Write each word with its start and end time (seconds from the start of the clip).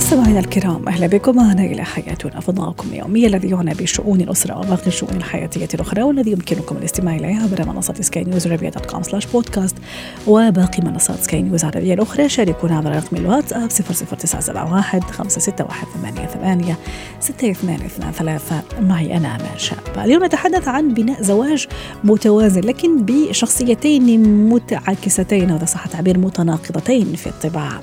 مستمعينا 0.00 0.38
الكرام 0.40 0.88
أهلا 0.88 1.06
بكم. 1.06 1.36
معنا 1.36 1.64
إلى 1.64 1.84
حياتنا 1.84 2.40
فضاؤكم 2.40 2.88
اليومي 2.88 3.26
الذي 3.26 3.48
يعنى 3.48 3.74
بشؤون 3.74 4.20
الأسرة 4.20 4.58
وباقي 4.58 4.86
الشؤون 4.86 5.16
الحياتية 5.16 5.68
الأخرى 5.74 6.02
والذي 6.02 6.30
يمكنكم 6.30 6.76
الاستماع 6.76 7.16
اليه 7.16 7.36
عبر 7.36 7.66
منصة 7.66 7.94
سكاي 8.00 8.24
نيوز 8.24 8.46
عربية 8.46 8.68
dot 8.68 8.86
com 8.86 9.02
slash 9.02 9.26
podcast 9.26 9.76
وباقي 10.26 10.82
منصات 10.82 11.18
سكاي 11.20 11.42
نيوز 11.42 11.64
العربيه 11.64 11.94
الأخرى. 11.94 12.28
شاركونا 12.28 12.76
عبر 12.76 12.90
رقم 12.90 13.16
الواتساب 13.16 13.68
00971 13.70 15.02
561 15.02 15.88
88 15.94 16.74
6223 17.20 18.88
معي 18.88 19.16
أنا 19.16 19.36
امال 19.36 19.60
شاب 19.60 20.04
اليوم 20.04 20.24
نتحدث 20.24 20.68
عن 20.68 20.94
بناء 20.94 21.22
زواج 21.22 21.66
متوازن 22.04 22.60
لكن 22.60 23.04
بشخصيتين 23.04 24.22
متعاكستين 24.48 25.50
هذا 25.50 25.64
صح 25.64 25.86
تعبير 25.86 26.18
متناقضتين 26.18 27.14
في 27.14 27.26
الطباع. 27.26 27.80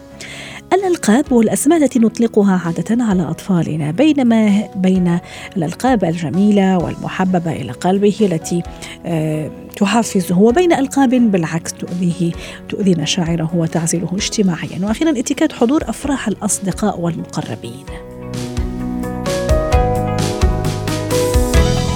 الألقاب 0.73 1.31
والأسماء 1.31 1.83
التي 1.83 1.99
نطلقها 1.99 2.61
عادة 2.65 3.03
على 3.03 3.23
أطفالنا 3.23 3.91
بينما 3.91 4.63
بين 4.75 5.19
الألقاب 5.57 6.03
الجميلة 6.03 6.77
والمحببة 6.77 7.51
إلى 7.51 7.71
قلبه 7.71 8.15
التي 8.21 8.63
آه، 9.05 9.51
تحفزه 9.75 10.39
وبين 10.39 10.73
ألقاب 10.73 11.09
بالعكس 11.09 11.73
تؤذيه 11.73 12.31
تؤذي 12.69 12.95
مشاعره 12.95 13.51
وتعزله 13.55 14.09
اجتماعيا. 14.13 14.79
وأخيرا 14.81 15.19
اتكاد 15.19 15.51
حضور 15.51 15.83
أفراح 15.89 16.27
الأصدقاء 16.27 16.99
والمقربين. 16.99 17.85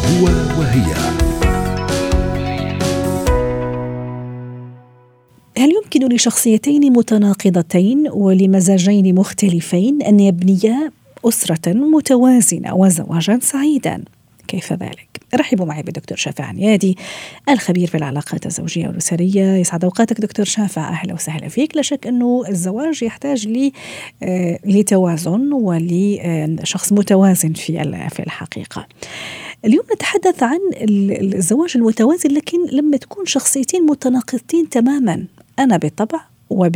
هو 0.05 0.25
وهي. 0.59 1.20
يمكن 5.95 6.15
لشخصيتين 6.15 6.93
متناقضتين 6.93 8.07
ولمزاجين 8.11 9.15
مختلفين 9.15 10.01
أن 10.01 10.19
يبنيا 10.19 10.91
أسرة 11.25 11.73
متوازنة 11.73 12.75
وزواجا 12.75 13.39
سعيدا؟ 13.41 14.03
كيف 14.47 14.73
ذلك؟ 14.73 15.21
رحبوا 15.35 15.65
معي 15.65 15.83
بالدكتور 15.83 16.17
شافع 16.17 16.43
عنيادي 16.43 16.97
الخبير 17.49 17.87
في 17.87 17.97
العلاقات 17.97 18.45
الزوجية 18.45 18.87
والأسرية، 18.87 19.55
يسعد 19.55 19.83
أوقاتك 19.83 20.21
دكتور 20.21 20.45
شافع 20.45 20.89
أهلا 20.89 21.13
وسهلا 21.13 21.47
فيك، 21.47 21.75
لا 21.75 21.81
شك 21.81 22.07
أنه 22.07 22.43
الزواج 22.49 23.03
يحتاج 23.03 23.47
ل 23.47 23.71
آه، 24.23 24.59
لتوازن 24.65 25.53
ولشخص 25.53 26.93
متوازن 26.93 27.53
في 27.53 28.07
في 28.09 28.19
الحقيقة. 28.19 28.87
اليوم 29.65 29.85
نتحدث 29.95 30.43
عن 30.43 30.59
الزواج 30.81 31.71
المتوازن 31.75 32.29
لكن 32.29 32.57
لما 32.71 32.97
تكون 32.97 33.25
شخصيتين 33.25 33.85
متناقضتين 33.85 34.69
تماما 34.69 35.25
أنا 35.59 35.77
بالطبع 35.77 36.19
وب 36.49 36.75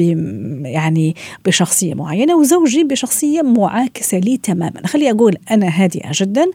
يعني 0.65 1.15
بشخصية 1.45 1.93
معينة 1.93 2.35
وزوجي 2.35 2.83
بشخصية 2.83 3.41
معاكسة 3.41 4.17
لي 4.17 4.37
تماما. 4.37 4.87
خلي 4.87 5.11
أقول 5.11 5.37
أنا 5.51 5.67
هادئة 5.67 6.09
جدا 6.13 6.45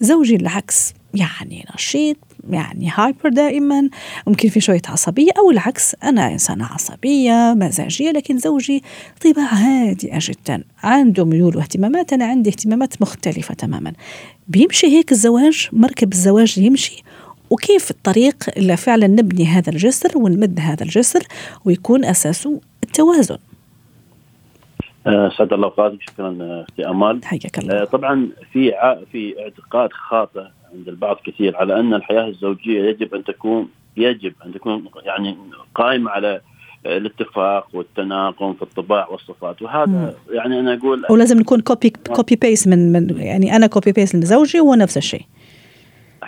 زوجي 0.00 0.36
العكس. 0.36 0.94
يعني 1.14 1.66
نشيط 1.74 2.16
يعني 2.50 2.90
هايبر 2.94 3.28
دائما 3.28 3.88
ممكن 4.26 4.48
في 4.48 4.60
شوية 4.60 4.82
عصبية 4.88 5.30
أو 5.38 5.50
العكس 5.50 5.96
أنا 6.02 6.32
إنسانة 6.32 6.64
عصبية 6.64 7.54
مزاجية 7.56 8.10
لكن 8.10 8.38
زوجي 8.38 8.82
طباع 9.24 9.52
هادئة 9.54 10.18
جدا. 10.20 10.64
عنده 10.82 11.24
ميول 11.24 11.56
واهتمامات 11.56 12.12
أنا 12.12 12.24
عندي 12.24 12.50
اهتمامات 12.50 13.02
مختلفة 13.02 13.54
تماما. 13.54 13.92
بيمشي 14.48 14.86
هيك 14.86 15.12
الزواج 15.12 15.68
مركب 15.72 16.12
الزواج 16.12 16.58
يمشي. 16.58 17.02
وكيف 17.50 17.90
الطريق 17.90 18.36
اللي 18.56 18.76
فعلا 18.76 19.06
نبني 19.06 19.46
هذا 19.46 19.72
الجسر 19.72 20.18
ونمد 20.18 20.60
هذا 20.60 20.82
الجسر 20.82 21.22
ويكون 21.64 22.04
أساسه 22.04 22.60
التوازن. 22.82 23.38
آه، 25.06 25.32
سعد 25.38 25.52
الله 25.52 25.66
اوقاتك 25.66 26.02
شكرا 26.02 26.62
أختي 26.62 26.86
أمال 26.86 27.24
حياك 27.24 27.58
الله 27.58 27.82
آه، 27.82 27.84
طبعا 27.84 28.28
في 28.52 28.72
في 29.12 29.34
اعتقاد 29.40 29.92
خاطئ 29.92 30.44
عند 30.74 30.88
البعض 30.88 31.16
كثير 31.26 31.56
على 31.56 31.80
أن 31.80 31.94
الحياة 31.94 32.28
الزوجية 32.28 32.82
يجب 32.82 33.14
أن 33.14 33.24
تكون 33.24 33.68
يجب 33.96 34.32
أن 34.46 34.52
تكون 34.52 34.84
يعني 35.04 35.36
قائمة 35.74 36.10
على 36.10 36.40
الاتفاق 36.86 37.66
والتناغم 37.72 38.54
في 38.54 38.62
الطباع 38.62 39.08
والصفات 39.08 39.62
وهذا 39.62 39.86
مم. 39.86 40.12
يعني 40.30 40.60
أنا 40.60 40.74
أقول 40.74 41.06
ولازم 41.10 41.38
نكون 41.38 41.60
كوبي 41.60 41.90
copy 41.90 42.36
paste 42.36 42.68
من 42.68 42.92
من 42.92 43.16
يعني 43.18 43.56
أنا 43.56 43.66
كوبي 43.66 43.92
بيست 43.92 44.16
لزوجي 44.16 44.60
وهو 44.60 44.74
نفس 44.74 44.96
الشيء 44.96 45.24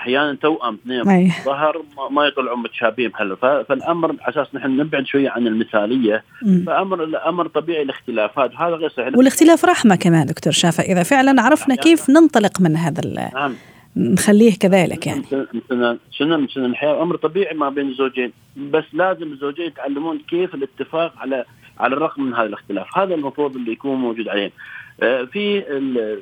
أحيانا 0.07 0.35
توأم 0.35 0.75
اثنين 0.75 1.33
ظهر 1.45 1.83
ما 2.11 2.27
يطلعون 2.27 2.63
متشابهين 2.63 3.11
هلا 3.15 3.35
فالأمر 3.63 4.17
على 4.21 4.33
أساس 4.33 4.55
نحن 4.55 4.77
نبعد 4.77 5.07
شوية 5.07 5.31
عن 5.31 5.47
المثالية. 5.47 6.25
مم. 6.43 6.65
فامر 6.67 7.05
الأمر 7.05 7.49
طبيعي 7.49 7.83
الاختلافات. 7.83 8.55
وهذا 8.55 8.75
غير 8.75 8.91
صحيح. 8.91 9.17
والاختلاف 9.17 9.65
رحمة 9.65 9.97
كمان 9.97 10.27
دكتور 10.27 10.53
شافع 10.53 10.83
إذا 10.83 11.03
فعلا 11.03 11.43
عرفنا 11.43 11.75
كيف 11.75 12.11
ننطلق 12.11 12.61
من 12.61 12.77
هذا 12.77 13.31
نعم. 13.35 13.55
نخليه 13.97 14.53
كذلك 14.61 15.07
يعني. 15.07 15.23
مثلا 15.53 15.99
شنو 16.11 16.37
من 16.37 16.65
الحياة 16.65 17.03
أمر 17.03 17.17
طبيعي 17.17 17.55
ما 17.55 17.69
بين 17.69 17.89
الزوجين 17.89 18.33
بس 18.57 18.85
لازم 18.93 19.33
الزوجين 19.33 19.67
يتعلمون 19.67 20.19
كيف 20.19 20.55
الاتفاق 20.55 21.13
على 21.19 21.45
على 21.81 21.95
الرغم 21.95 22.23
من 22.23 22.35
هذا 22.35 22.47
الاختلاف. 22.47 22.99
هذا 22.99 23.15
المفروض 23.15 23.57
اللي 23.57 23.73
يكون 23.73 23.97
موجود 23.97 24.29
عليه. 24.29 24.53
في 25.01 25.65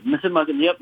مثل 0.07 0.29
ما 0.29 0.41
قلنا 0.41 0.75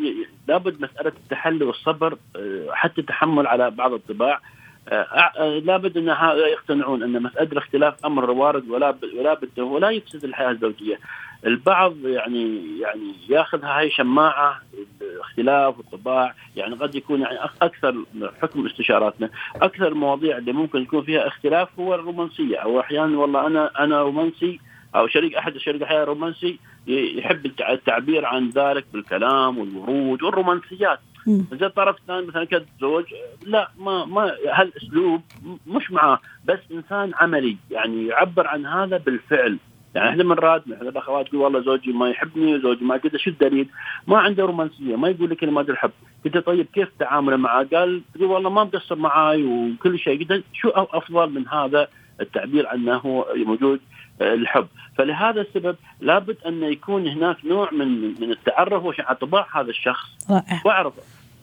لابد 0.49 0.83
مسألة 0.83 1.13
التحلي 1.25 1.65
والصبر 1.65 2.19
آه، 2.37 2.67
حتى 2.73 3.01
التحمل 3.01 3.47
على 3.47 3.71
بعض 3.71 3.93
الطباع. 3.93 4.41
آه، 4.89 5.59
لابد 5.65 5.97
أن 5.97 6.09
يقتنعون 6.53 7.03
أن 7.03 7.23
مسألة 7.23 7.53
الاختلاف 7.53 8.07
أمر 8.07 8.31
وارد 8.31 8.69
ولا 8.69 8.97
ولا 9.19 9.35
بد 9.35 9.61
ولا 9.61 9.91
يفسد 9.91 10.25
الحياة 10.25 10.51
الزوجية. 10.51 10.99
البعض 11.47 11.95
يعني 12.05 12.61
يعني 12.81 13.15
ياخذها 13.29 13.79
هاي 13.79 13.91
شماعة 13.91 14.61
الاختلاف 15.03 15.79
والطباع 15.79 16.35
يعني 16.57 16.75
قد 16.75 16.95
يكون 16.95 17.21
يعني 17.21 17.39
أكثر 17.63 18.05
حكم 18.43 18.67
استشاراتنا. 18.67 19.31
أكثر 19.57 19.89
المواضيع 19.89 20.39
اللي 20.39 20.53
ممكن 20.53 20.83
يكون 20.83 21.03
فيها 21.03 21.27
اختلاف 21.27 21.69
هو 21.79 21.95
الرومانسية. 21.95 22.57
أو 22.57 22.81
أحيانا 22.81 23.19
والله 23.19 23.47
أنا 23.47 23.85
أنا 23.85 24.03
رومانسي 24.03 24.61
أو 24.95 25.07
شريك 25.07 25.35
أحد 25.35 25.59
شريك 25.59 25.83
الحياة 25.83 26.05
رومانسي 26.05 26.59
يحب 26.87 27.47
التعبير 27.71 28.27
عن 28.27 28.49
ذلك 28.49 28.85
بالكلام 28.93 29.59
والورود 29.59 30.23
والرومانسيات. 30.23 30.99
زي 31.27 31.67
الطرف 31.67 31.97
الثاني 31.99 32.27
مثلا 32.27 32.45
كزوج 32.45 33.05
لا 33.47 33.71
ما 33.79 34.05
ما 34.05 34.33
هالأسلوب 34.53 35.23
مش 35.67 35.91
معاه. 35.91 36.19
بس 36.45 36.59
إنسان 36.73 37.13
عملي 37.15 37.57
يعني 37.71 38.07
يعبر 38.07 38.47
عن 38.47 38.67
هذا 38.67 38.97
بالفعل. 38.97 39.59
يعني 39.95 40.11
إحنا 40.11 40.25
مرات 40.25 40.63
إحنا 40.73 40.89
الاخوات 40.89 41.29
تقول 41.29 41.41
والله 41.41 41.61
زوجي 41.61 41.93
ما 41.93 42.11
يحبني 42.11 42.55
وزوجي 42.55 42.85
ما 42.85 42.97
كذا 42.97 43.19
شو 43.19 43.31
الدليل؟ 43.31 43.69
ما 44.07 44.19
عنده 44.19 44.45
رومانسية 44.45 44.97
ما 44.97 45.09
يقول 45.09 45.31
لك 45.31 45.37
كلمات 45.37 45.71
الحب 45.71 45.91
قلت 46.25 46.39
طيب 46.39 46.67
كيف 46.75 46.89
تعامله 46.99 47.37
معاه؟ 47.37 47.67
قال 47.75 48.03
تقول 48.15 48.27
والله 48.27 48.51
ما 48.51 48.65
مقصر 48.65 48.97
معاي 48.97 49.43
وكل 49.45 49.99
شيء. 49.99 50.25
قلت 50.25 50.45
شو 50.53 50.69
أفضل 50.69 51.31
من 51.31 51.49
هذا؟ 51.49 51.89
التعبير 52.21 52.67
عنه 52.67 53.25
موجود. 53.37 53.81
الحب. 54.23 54.67
فلهذا 54.99 55.41
السبب 55.41 55.77
لابد 56.01 56.37
أن 56.47 56.63
يكون 56.63 57.09
هناك 57.09 57.37
نوع 57.45 57.71
من 57.73 58.21
من 58.21 58.31
التعرف 58.31 59.01
على 59.01 59.17
طباع 59.17 59.47
هذا 59.55 59.71
الشخص. 59.71 60.31
رائع. 60.31 60.63
وأعرف 60.65 60.93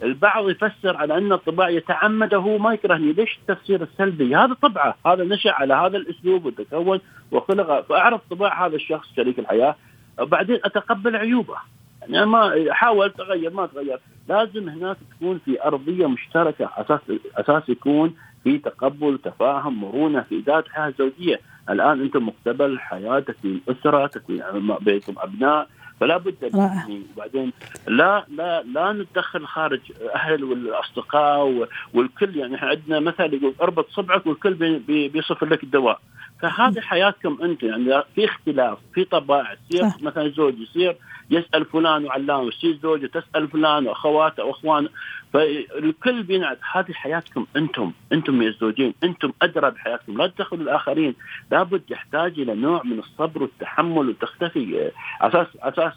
البعض 0.03 0.49
يفسر 0.49 0.97
على 0.97 1.17
أن 1.17 1.33
الطباع 1.33 1.69
يتعمد 1.69 2.33
هو 2.33 2.57
ما 2.57 2.73
يكرهني، 2.73 3.13
ليش 3.13 3.39
التفسير 3.41 3.83
السلبي؟ 3.83 4.35
هذا 4.35 4.53
طبعة، 4.61 4.95
هذا 5.05 5.23
نشأ 5.23 5.51
على 5.51 5.73
هذا 5.73 5.97
الأسلوب 5.97 6.45
وتكون 6.45 6.99
وخلق. 7.31 7.81
فأعرف 7.81 8.21
طباع 8.29 8.65
هذا 8.65 8.75
الشخص 8.75 9.07
شريك 9.15 9.39
الحياة. 9.39 9.75
وبعدين 10.19 10.59
أتقبل 10.65 11.15
عيوبه. 11.15 11.55
يعني 12.09 12.25
ما 12.25 12.65
حاول 12.69 13.11
تغير 13.11 13.53
ما 13.53 13.65
تغير، 13.65 13.99
لازم 14.29 14.69
هناك 14.69 14.97
تكون 15.11 15.39
في 15.45 15.63
أرضية 15.63 16.07
مشتركة. 16.07 16.69
أساس 16.77 16.99
أساس 17.35 17.69
يكون 17.69 18.15
في 18.43 18.57
تقبل 18.57 19.19
تفاهم 19.23 19.81
مرونة 19.81 20.21
في 20.21 20.39
اداره 20.39 20.65
الحياة 20.65 20.87
الزوجية، 20.87 21.39
الآن 21.69 22.01
أنت 22.01 22.17
مقتبل 22.17 22.79
حياه 22.79 23.19
تكوين 23.19 23.61
اسره 23.69 24.07
تكوين 24.07 24.43
بيتكم 24.81 25.13
أبناء 25.17 25.67
فلا 25.99 26.17
بد 26.17 26.35
يعني 26.53 27.01
وبعدين 27.15 27.51
لا 27.87 28.25
لا 28.29 28.63
لا 28.63 28.93
نتدخل 28.93 29.45
خارج 29.45 29.79
أهل 30.15 30.43
والأصدقاء 30.43 31.67
والكل 31.93 32.35
يعني 32.35 32.55
إحنا 32.55 32.67
عندنا 32.69 32.99
مثل 32.99 33.33
يقول 33.33 33.53
أربط 33.61 33.89
صبعك 33.89 34.25
والكل 34.27 34.79
بيصف 34.87 35.43
لك 35.43 35.63
الدواء. 35.63 35.99
فهذه 36.41 36.79
حياتكم 36.79 37.37
أنتم 37.43 37.67
يعني 37.67 38.03
في 38.15 38.25
اختلاف 38.25 38.77
في 38.93 39.05
طبائع 39.05 39.55
يصير 39.71 39.91
مثلا 40.01 40.29
زوج 40.29 40.59
يصير 40.59 40.97
يسأل 41.29 41.65
فلان 41.65 42.05
وعلان 42.05 42.39
ويصير 42.39 42.77
زوجه 42.83 43.07
تسأل 43.07 43.47
فلان 43.47 43.87
واخواته 43.87 44.43
واخوانه 44.43 44.89
فالكل 45.33 46.23
بينعد 46.23 46.57
هذه 46.73 46.91
حياتكم 46.91 47.45
أنتم 47.55 47.91
أنتم 48.13 48.41
يا 48.41 48.47
الزوجين 48.47 48.93
أنتم 49.03 49.31
أدرى 49.41 49.71
بحياتكم. 49.71 50.17
لا 50.17 50.27
تدخلوا 50.27 50.63
الآخرين. 50.63 51.15
لابد 51.51 51.81
يحتاج 51.89 52.39
إلى 52.39 52.55
نوع 52.55 52.83
من 52.83 52.99
الصبر 52.99 53.41
والتحمل 53.41 54.09
وتختفي. 54.09 54.91
أساس 55.21 55.47
أساس 55.61 55.93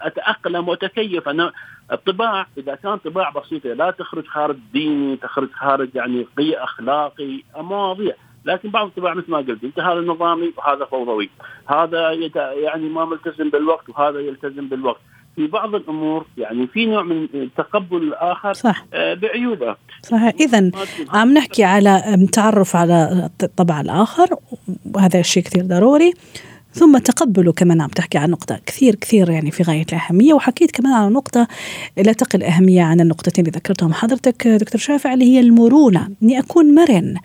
أتأقلم 0.00 0.68
وأتكيف. 0.68 1.28
أنا 1.28 1.52
الطباع 1.92 2.46
إذا 2.58 2.74
كان 2.74 2.96
طباع 2.96 3.30
بسيطة 3.30 3.68
لا 3.68 3.90
تخرج 3.90 4.26
خارج 4.26 4.56
ديني 4.72 5.16
تخرج 5.16 5.50
خارج 5.52 5.88
يعني 5.94 6.26
قي 6.38 6.56
أخلاقي 6.56 7.42
مواضيع. 7.56 8.14
لكن 8.44 8.70
بعض 8.70 8.86
الطباع 8.86 9.14
مثل 9.14 9.30
ما 9.30 9.38
قلت 9.38 9.64
انت 9.64 9.80
هذا 9.80 10.00
نظامي 10.00 10.52
وهذا 10.56 10.84
فوضوي. 10.84 11.30
هذا 11.66 12.12
يعني 12.62 12.88
ما 12.88 13.04
ملتزم 13.04 13.50
بالوقت 13.50 13.88
وهذا 13.88 14.20
يلتزم 14.20 14.68
بالوقت. 14.68 15.00
في 15.36 15.46
بعض 15.46 15.74
الأمور 15.74 16.26
يعني 16.38 16.66
في 16.66 16.86
نوع 16.86 17.02
من 17.02 17.28
تقبل 17.56 17.96
الآخر 17.96 18.52
صح. 18.52 18.84
آه، 18.94 19.14
بعيوبه. 19.14 19.76
صحيح. 20.02 20.34
اذا 20.40 20.70
عم 21.12 21.34
نحكي 21.34 21.64
على 21.64 22.18
تعرف 22.32 22.76
على 22.76 23.28
الطبع 23.42 23.80
الآخر 23.80 24.26
وهذا 24.94 25.20
الشيء 25.20 25.42
كثير 25.42 25.62
ضروري. 25.62 26.12
ثم 26.74 26.98
تقبله 26.98 27.52
كمان 27.52 27.80
عم 27.80 27.88
تحكي 27.88 28.18
عن 28.18 28.30
نقطة 28.30 28.60
كثير 28.66 28.94
كثير 28.94 29.30
يعني 29.30 29.50
في 29.50 29.62
غاية 29.62 29.86
الأهمية 29.92 30.34
وحكيت 30.34 30.70
كمان 30.70 30.92
على 30.92 31.10
نقطة 31.14 31.48
لا 31.96 32.12
تقل 32.12 32.42
أهمية 32.42 32.82
عن 32.82 33.00
النقطتين 33.00 33.46
اللي 33.46 33.58
ذكرتهم 33.58 33.92
حضرتك 33.92 34.48
دكتور 34.48 34.80
شافع 34.80 35.12
اللي 35.12 35.24
هي 35.24 35.40
المرونة 35.40 36.08
إني 36.22 36.38
أكون 36.38 36.74
مرن 36.74 37.16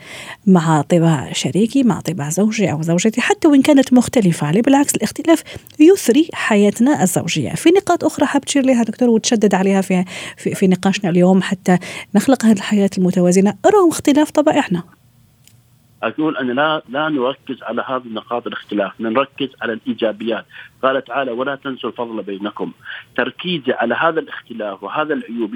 مع 0.48 0.82
طباع 0.82 1.34
شريكي 1.34 1.84
مع 1.84 2.02
طباع 2.02 2.30
زوجي 2.30 2.72
أو 2.72 2.82
زوجتي 2.82 3.22
حتى 3.22 3.48
وإن 3.48 3.62
كانت 3.62 3.94
مختلفة. 3.94 4.48
عليه 4.48 4.62
بالعكس 4.62 4.96
الاختلاف 4.96 5.44
يثري 5.80 6.30
حياتنا 6.34 7.04
الزوجية. 7.04 7.50
في 7.50 7.70
نقاط 7.70 8.04
أخرى 8.04 8.26
حاب 8.26 8.42
تشير 8.42 8.66
لها 8.66 8.84
دكتور 8.84 9.10
وتشدد 9.10 9.56
عليها 9.56 9.82
في, 9.82 10.06
في, 10.38 10.56
في 10.56 10.68
نقاشنا 10.68 11.10
اليوم 11.10 11.42
حتى 11.42 11.78
نخلق 12.16 12.46
هذه 12.46 12.58
الحياة 12.58 12.90
المتوازنة 12.98 13.54
رغم 13.66 13.90
اختلاف 13.90 14.32
طبائعنا. 14.32 14.84
أقول 16.04 16.38
أن 16.38 16.52
لا 16.52 16.82
لا 16.90 17.10
نركز 17.10 17.64
على 17.64 17.84
هذه 17.88 18.06
النقاط 18.06 18.48
الاختلاف، 18.48 19.02
نركز 19.02 19.50
على 19.62 19.74
الإيجابيات، 19.74 20.46
قال 20.84 21.04
تعالى 21.04 21.32
ولا 21.32 21.56
تنسوا 21.56 21.90
الفضل 21.90 22.24
بينكم. 22.24 22.72
تركيزي 23.18 23.72
على 23.72 23.96
هذا 23.96 24.20
الاختلاف 24.20 24.84
وهذا 24.84 25.14
العيوب 25.14 25.56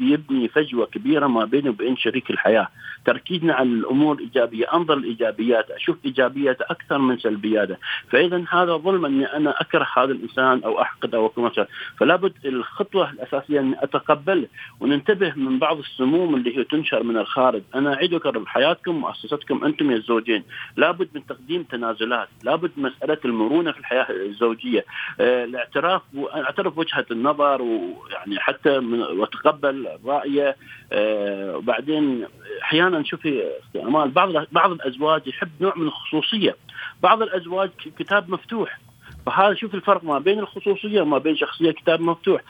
يبني 0.00 0.48
فجوة 0.48 0.86
كبيرة 0.86 1.26
ما 1.26 1.44
بيني 1.44 1.68
وبين 1.68 1.96
شريك 1.96 2.30
الحياة. 2.30 2.68
تركيزنا 3.04 3.54
على 3.54 3.68
الأمور 3.68 4.14
الإيجابية 4.14 4.74
أنظر 4.74 4.94
الإيجابيات 4.94 5.70
أشوف 5.70 5.96
إيجابيات 6.04 6.60
أكثر 6.60 6.98
من 6.98 7.18
سلبياته 7.18 7.76
فإذا 8.10 8.44
هذا 8.50 8.76
ظلم 8.76 9.04
أني 9.04 9.24
أنا 9.26 9.60
أكره 9.60 9.86
هذا 9.96 10.12
الإنسان 10.12 10.62
أو 10.64 10.80
أحقد 10.80 11.14
أو 11.14 11.26
أكون 11.26 11.50
فلا 11.98 12.16
بد 12.16 12.32
الخطوة 12.44 13.10
الأساسية 13.10 13.60
أني 13.60 13.84
أتقبله 13.84 14.46
وننتبه 14.80 15.32
من 15.36 15.58
بعض 15.58 15.78
السموم 15.78 16.34
اللي 16.34 16.58
هي 16.58 16.64
تنشر 16.64 17.02
من 17.02 17.16
الخارج. 17.16 17.62
أعيد 17.74 18.14
أكرر 18.14 18.46
حياتكم 18.46 18.94
مؤسستكم 18.94 19.64
أنتم 19.72 19.90
يا 19.90 19.96
الزوجين. 19.96 20.44
لابد 20.76 21.08
من 21.14 21.26
تقديم 21.26 21.62
تنازلات 21.62 22.28
لابد 22.42 22.70
مسألة 22.76 23.18
المرونة 23.24 23.72
في 23.72 23.78
الحياة 23.78 24.06
الزوجية. 24.10 24.84
آه، 25.20 25.44
الاعتراف 25.44 26.02
اعترف 26.34 26.78
وجهة 26.78 27.06
النظر 27.10 27.62
ويعني 27.62 28.40
حتى 28.40 28.78
وتقبل 29.18 29.88
رايه 30.06 30.56
آه، 30.92 31.56
وبعدين 31.56 32.26
أحيانا 32.62 33.02
شوفي 33.04 33.50
بعض 33.84 34.46
بعض 34.52 34.70
الأزواج 34.72 35.26
يحب 35.26 35.50
نوع 35.60 35.72
من 35.76 35.86
الخصوصية. 35.86 36.56
بعض 37.02 37.22
الأزواج 37.22 37.70
كتاب 37.98 38.30
مفتوح. 38.30 38.78
فهذا 39.26 39.54
شوف 39.54 39.74
الفرق 39.74 40.04
ما 40.04 40.18
بين 40.18 40.38
الخصوصية 40.38 41.00
وما 41.00 41.18
بين 41.18 41.36
شخصية 41.36 41.70
كتاب 41.70 42.00
مفتوح. 42.00 42.40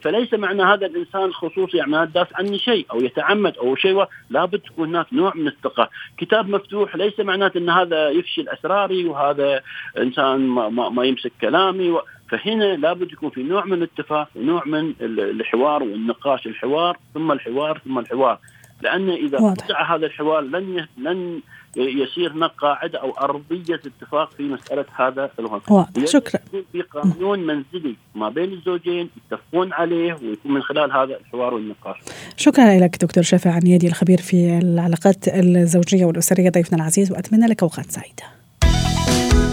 فليس 0.00 0.34
معنى 0.34 0.62
هذا 0.62 0.86
الإنسان 0.86 1.32
خصوصي 1.32 1.76
يعني 1.76 2.06
داس 2.06 2.26
عني 2.34 2.58
شيء 2.58 2.86
أو 2.90 3.00
يتعمد 3.00 3.56
أو 3.56 3.76
شيء 3.76 4.04
لابد 4.30 4.58
تكون 4.58 4.88
هناك 4.88 5.06
نوع 5.12 5.32
من 5.34 5.48
الثقة. 5.48 5.90
كتاب 6.18 6.48
مفتوح 6.48 6.96
ليس 6.96 7.20
معناته 7.20 7.58
إن 7.58 7.70
هذا 7.70 8.08
يفشل 8.08 8.48
أسراري 8.48 9.04
وهذا 9.04 9.60
إنسان 9.98 10.40
ما, 10.40 10.68
ما, 10.68 10.88
ما 10.88 11.04
يمسك 11.04 11.32
كلامي 11.40 11.90
و... 11.90 12.02
فهنا 12.28 12.76
لابد 12.76 13.12
يكون 13.12 13.30
في 13.30 13.42
نوع 13.42 13.64
من 13.64 13.72
الاتفاق 13.72 14.28
ونوع 14.36 14.62
من 14.66 14.94
الحوار 15.00 15.82
والنقاش 15.82 16.46
الحوار 16.46 16.98
ثم 17.14 17.32
الحوار 17.32 17.80
ثم 17.84 17.98
الحوار. 17.98 18.38
لأن 18.82 19.10
إذا 19.10 19.38
قطع 19.38 19.94
هذا 19.94 20.06
الحوار 20.06 20.40
لن 20.40 20.86
لن 20.98 21.40
يصير 21.76 22.32
هناك 22.32 22.50
قاعدة 22.50 22.98
أو 22.98 23.10
أرضية 23.10 23.74
اتفاق 23.74 24.30
في 24.30 24.42
مسألة 24.42 24.84
هذا 24.96 25.30
الغرب. 25.38 25.62
شكرا. 26.04 26.40
في 26.72 26.82
قانون 26.82 27.38
منزلي 27.46 27.96
ما 28.14 28.28
بين 28.28 28.52
الزوجين 28.52 29.10
يتفقون 29.16 29.72
عليه 29.72 30.12
ويكون 30.12 30.54
من 30.54 30.62
خلال 30.62 30.92
هذا 30.92 31.16
الحوار 31.16 31.54
والنقاش. 31.54 31.96
شكرا 32.36 32.78
لك 32.78 32.96
دكتور 33.04 33.22
شافع 33.24 33.50
عنيدي 33.50 33.86
الخبير 33.86 34.20
في 34.20 34.58
العلاقات 34.58 35.28
الزوجية 35.28 36.04
والأسرية 36.04 36.50
ضيفنا 36.50 36.78
العزيز 36.78 37.12
وأتمنى 37.12 37.46
لك 37.46 37.62
أوقات 37.62 37.90
سعيدة. 37.90 38.24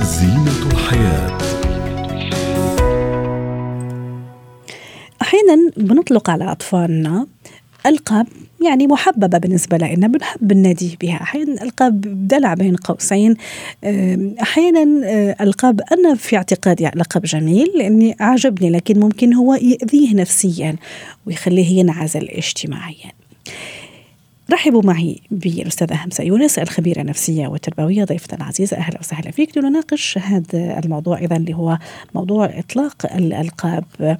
زينة 0.01 0.71
الحياة 0.71 1.37
أحيانا 5.21 5.71
بنطلق 5.77 6.29
على 6.29 6.51
أطفالنا 6.51 7.27
القاب 7.85 8.27
يعني 8.65 8.87
محببة 8.87 9.37
بالنسبة 9.37 9.77
لنا 9.77 10.07
بنحب 10.07 10.51
النادي 10.51 10.97
بها. 11.01 11.15
أحيانا 11.21 11.63
القاب 11.63 12.27
دلع 12.27 12.53
بين 12.53 12.75
قوسين. 12.75 13.35
أحيانا 14.41 15.07
آه، 15.07 15.35
القاب 15.41 15.81
أنا 15.91 16.15
في 16.15 16.37
اعتقادي 16.37 16.89
لقب 16.95 17.21
جميل 17.21 17.67
لأني 17.75 18.15
عجبني 18.19 18.69
لكن 18.69 18.99
ممكن 18.99 19.33
هو 19.33 19.53
يأذيه 19.53 20.15
نفسيا 20.15 20.75
ويخليه 21.25 21.79
ينعزل 21.79 22.27
اجتماعيا. 22.29 23.11
رحبوا 24.51 24.81
معي 24.85 25.21
بالأستاذة 25.31 26.05
همسة 26.05 26.23
يونس 26.23 26.59
الخبيرة 26.59 27.01
النفسية 27.01 27.47
والتربوية 27.47 28.03
ضيفتنا 28.03 28.39
العزيزة. 28.39 28.77
أهلا 28.77 28.99
وسهلا 28.99 29.31
فيك. 29.31 29.57
لنناقش 29.57 30.17
هذا 30.17 30.79
الموضوع 30.79 31.19
اذا 31.19 31.37
اللي 31.37 31.53
هو 31.53 31.77
موضوع 32.15 32.45
إطلاق 32.45 33.15
الألقاب. 33.15 34.17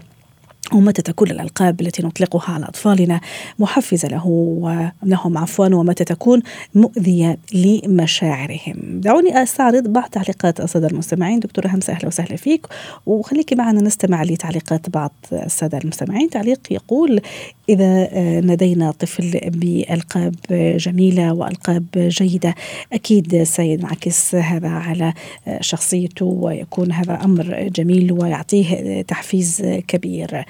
ومتى 0.74 1.02
تكون 1.02 1.32
الألقاب 1.32 1.82
التي 1.82 2.04
نطلقها 2.04 2.54
على 2.54 2.66
أطفالنا؟ 2.66 3.22
محفزة 3.60 4.08
له 4.08 4.28
ولهم 4.28 5.38
عفوا 5.38 5.76
ومتى 5.76 6.04
تكون 6.04 6.42
مؤذية 6.76 7.38
لمشاعرهم؟ 7.54 8.76
دعوني 8.78 9.44
أستعرض 9.44 9.88
بعض 9.88 10.10
تعليقات 10.10 10.60
السادة 10.60 10.88
المستمعين. 10.88 11.40
دكتورة 11.40 11.68
همسة 11.68 11.94
أهلا 11.94 12.08
وسهلا 12.08 12.36
فيك. 12.36 12.68
وخليكي 13.06 13.56
معنا 13.56 13.82
نستمع 13.82 14.24
لتعليقات 14.24 14.90
بعض 14.90 15.12
السادة 15.34 15.78
المستمعين. 15.78 16.30
تعليق 16.30 16.60
يقول 16.72 17.22
إذا 17.70 18.10
نادينا 18.42 18.92
طفل 18.92 19.40
بألقاب 19.44 20.36
جميلة 20.78 21.34
وألقاب 21.34 21.86
جيدة 21.96 22.56
أكيد 22.94 23.44
سينعكس 23.44 24.36
هذا 24.36 24.70
على 24.70 25.14
شخصيته 25.62 26.26
ويكون 26.26 26.92
هذا 26.92 27.14
أمر 27.24 27.70
جميل 27.76 28.12
ويعطيه 28.12 29.02
تحفيز 29.02 29.62
كبير. 29.88 30.46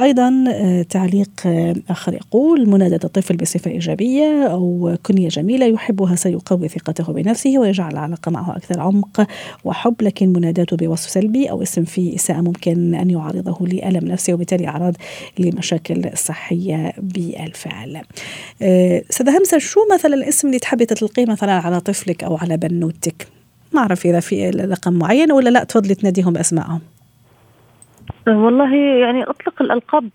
أيضا 0.00 0.44
آه، 0.48 0.82
تعليق 0.82 1.30
آه، 1.46 1.74
آخر 1.90 2.14
يقول 2.14 2.68
منادة 2.68 3.00
الطفل 3.04 3.36
بصفة 3.36 3.70
إيجابية 3.70 4.46
أو 4.46 4.96
كنية 5.06 5.28
جميلة 5.28 5.66
يحبها 5.66 6.16
سيقوي 6.16 6.68
ثقته 6.68 7.12
بنفسه 7.12 7.58
ويجعل 7.58 7.92
العلاقة 7.92 8.30
معه 8.30 8.56
أكثر 8.56 8.80
عمق 8.80 9.26
وحب 9.64 10.02
لكن 10.02 10.28
مناداته 10.28 10.76
بوصف 10.76 11.10
سلبي 11.10 11.50
أو 11.50 11.62
اسم 11.62 11.84
فيه 11.84 12.14
إساءة 12.14 12.40
ممكن 12.40 12.94
أن 12.94 13.10
يعرضه 13.10 13.66
لألم 13.66 14.08
نفسي 14.08 14.32
وبالتالي 14.32 14.68
أعراض 14.68 14.94
لمشاكل 15.38 16.10
صحية 16.14 16.92
بالفعل. 16.98 18.02
آه، 18.62 19.02
أستاذة 19.10 19.38
همسة 19.38 19.58
شو 19.58 19.80
مثلا 19.94 20.14
الاسم 20.14 20.48
اللي 20.48 20.58
تحبي 20.58 20.86
تطلقيه 20.86 21.26
مثلا 21.26 21.52
على 21.52 21.80
طفلك 21.80 22.24
أو 22.24 22.36
على 22.36 22.56
بنوتك؟ 22.56 23.26
ما 23.72 23.80
أعرف 23.80 24.06
إذا 24.06 24.20
في 24.20 24.50
رقم 24.50 24.92
معين 24.92 25.32
ولا 25.32 25.50
لا 25.50 25.64
تفضلي 25.64 25.94
تناديهم 25.94 26.32
بأسمائهم. 26.32 26.80
والله 28.26 28.74
يعني 28.76 29.22
أطلق 29.24 29.62
الألقاب 29.62 30.08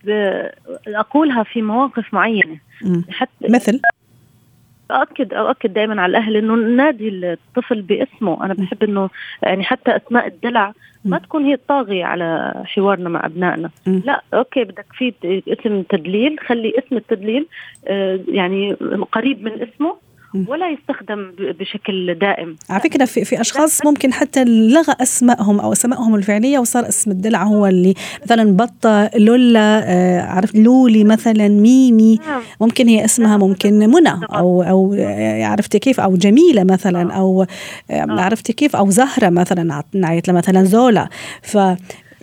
أقولها 0.87 1.43
في 1.43 1.61
مواقف 1.61 2.13
معينة. 2.13 2.57
حتى 3.09 3.47
مثل؟ 3.49 3.79
أؤكد 4.91 5.33
أؤكد 5.33 5.73
دائما 5.73 6.01
على 6.01 6.09
الأهل 6.09 6.35
إنه 6.37 6.55
نادي 6.55 7.09
الطفل 7.09 7.81
باسمه، 7.81 8.45
أنا 8.45 8.53
بحب 8.53 8.83
إنه 8.83 9.09
يعني 9.43 9.63
حتى 9.63 9.95
أسماء 9.95 10.27
الدلع 10.27 10.73
ما 11.05 11.17
تكون 11.17 11.45
هي 11.45 11.53
الطاغية 11.53 12.05
على 12.05 12.53
حوارنا 12.65 13.09
مع 13.09 13.25
أبنائنا، 13.25 13.69
لا 13.85 14.23
أوكي 14.33 14.63
بدك 14.63 14.85
في 14.93 15.13
اسم 15.47 15.81
تدليل 15.81 16.39
خلي 16.39 16.73
اسم 16.79 16.97
التدليل 16.97 17.47
آه، 17.87 18.19
يعني 18.27 18.73
قريب 19.11 19.43
من 19.43 19.51
اسمه. 19.51 19.95
ولا 20.47 20.69
يستخدم 20.69 21.31
بشكل 21.59 22.15
دائم. 22.15 22.55
على 22.69 22.81
فكرة 22.81 23.05
في, 23.05 23.25
في 23.25 23.41
أشخاص 23.41 23.85
ممكن 23.85 24.13
حتى 24.13 24.43
لغى 24.45 24.95
أسمائهم 25.01 25.59
أو 25.59 25.71
أسمائهم 25.71 26.15
الفعلية 26.15 26.59
وصار 26.59 26.87
اسم 26.87 27.11
الدلع 27.11 27.43
هو 27.43 27.67
اللي 27.67 27.93
مثلا 28.25 28.51
بطة 28.57 29.09
لولا 29.15 29.83
آه 29.83 30.21
عرفت 30.21 30.55
لولي 30.55 31.03
مثلا 31.03 31.47
ميمي. 31.47 32.19
نعم. 32.27 32.41
ممكن 32.61 32.87
هي 32.87 33.05
اسمها 33.05 33.37
نعم. 33.37 33.39
ممكن 33.39 33.73
منى 33.79 34.19
أو 34.33 34.63
أو 34.63 34.93
آه، 34.99 35.45
عرفتي 35.45 35.79
كيف؟ 35.79 35.99
أو 35.99 36.15
جميلة 36.15 36.63
مثلا 36.63 37.13
أو 37.13 37.45
آه. 37.91 38.21
عرفتي 38.21 38.53
كيف؟ 38.53 38.75
أو 38.75 38.89
زهرة 38.89 39.29
مثلا 39.29 39.83
نعيت 39.93 40.29
مثلا 40.29 40.63
زولا. 40.63 41.09
ف 41.41 41.57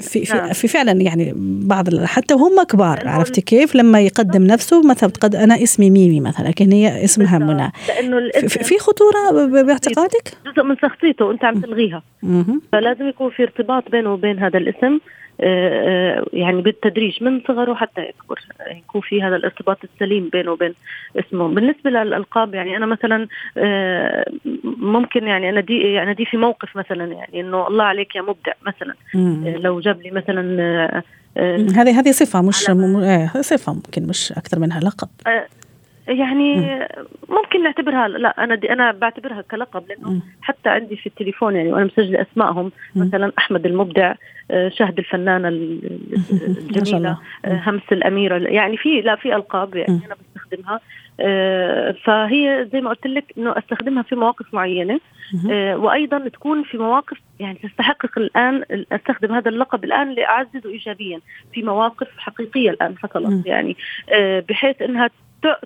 في, 0.01 0.25
في, 0.25 0.37
نعم. 0.37 0.53
في 0.53 0.69
فعلا 0.69 0.93
يعني 0.93 1.33
بعض 1.67 2.05
حتى 2.05 2.35
وهم 2.35 2.63
كبار 2.63 3.09
عرفتي 3.09 3.41
كيف؟ 3.41 3.75
لما 3.75 4.01
يقدم 4.01 4.43
نفسه 4.43 4.89
مثلا 4.89 5.11
تقد 5.11 5.35
أنا 5.37 5.63
اسمي 5.63 5.91
ميمي 5.91 6.21
مثلا 6.21 6.49
لكن 6.49 6.73
هي 6.73 7.05
اسمها 7.05 7.39
منى. 7.39 7.73
في 8.49 8.79
خطورة 8.79 9.47
باعتقادك؟ 9.63 10.33
جزء 10.47 10.63
من 10.63 10.77
شخصيته 10.77 11.31
انت 11.31 11.45
عم 11.45 11.61
تلغيها. 11.61 12.03
فلازم 12.73 13.09
يكون 13.09 13.31
في 13.31 13.43
ارتباط 13.43 13.91
بينه 13.91 14.13
وبين 14.13 14.39
هذا 14.39 14.59
الاسم. 14.59 14.99
يعني 16.33 16.63
بالتدريج 16.63 17.23
من 17.23 17.41
صغره 17.49 17.75
حتى 17.75 18.01
يكبر 18.01 18.41
يكون 18.71 19.01
في 19.01 19.23
هذا 19.23 19.37
الارتباط 19.37 19.79
السليم 19.85 20.29
بينه 20.29 20.51
وبين 20.51 20.75
اسمه. 21.17 21.49
بالنسبة 21.49 21.91
للألقاب 21.91 22.55
يعني 22.55 22.77
أنا 22.77 22.87
مثلا 22.87 23.29
آه، 23.59 24.25
ممكن 24.65 25.27
يعني 25.27 25.49
أنا 25.49 25.61
دي 25.61 25.93
يعني 25.93 26.15
دي 26.15 26.25
في 26.25 26.37
موقف 26.37 26.77
مثلا 26.77 27.05
يعني 27.05 27.41
إنه 27.41 27.69
الله 27.69 27.85
عليك 27.85 28.17
يا 28.17 28.23
مبدع 28.23 28.53
مثلا. 28.67 28.95
لو 29.59 29.81
جاب 29.81 30.03
لي 30.03 30.11
مثلا 30.11 31.03
هذه 31.77 32.01
هذه 32.01 32.11
صفة 32.11 32.43
مش 32.43 32.69
صفة 33.41 33.75
ممكن 33.75 34.07
مش 34.07 34.33
أكثر 34.33 34.59
منها 34.59 34.81
لقب. 34.81 35.09
يعني 36.09 36.79
ممكن 37.29 37.63
نعتبرها 37.63 38.09
لا 38.09 38.45
أنا 38.45 38.55
دي 38.55 38.73
أنا 38.73 38.93
بعتبرها 38.93 39.43
كلقب 39.43 39.83
لأنه 39.89 40.21
حتى 40.43 40.69
عندي 40.69 40.97
في 40.97 41.07
التليفون 41.07 41.57
يعني 41.57 41.73
وأنا 41.73 41.85
مسجلة 41.85 42.23
أسمائهم 42.23 42.73
مثلا 42.97 43.33
أحمد 43.39 43.67
المبدع 43.67 44.15
آه، 44.51 44.69
شهد 44.69 44.99
الفنانة 44.99 45.49
الجميلة 46.69 47.19
آه، 47.45 47.63
همس 47.67 47.83
الأميرة 47.93 48.39
يعني 48.39 48.77
في 48.77 49.01
لا 49.01 49.17
في 49.17 49.37
ألقاب 49.37 49.77
يعني 49.77 50.01
أنا 50.07 50.15
بستخدمها 50.15 50.81
آه، 51.21 51.95
فهي 52.05 52.69
زي 52.73 52.81
ما 52.81 52.91
قلت 52.91 53.07
لك 53.07 53.25
إنه 53.39 53.59
أستخدمها 53.59 54.03
في 54.03 54.15
مواقف 54.15 54.55
معينة 54.55 55.01
وأيضا 55.75 56.29
تكون 56.29 56.63
في 56.63 56.79
مواقف 56.79 57.17
يعني 57.41 57.59
تستحقق 57.63 58.19
الآن 58.19 58.65
أستخدم 58.93 59.33
هذا 59.33 59.49
اللقب 59.49 59.85
الآن 59.85 60.13
لأعززه 60.15 60.71
ايجابيا 60.71 61.21
في 61.53 61.63
مواقف 61.63 62.09
حقيقية 62.19 62.71
الآن 62.71 62.99
حصلت 62.99 63.47
يعني 63.47 63.77
بحيث 64.49 64.83
إنها 64.83 65.11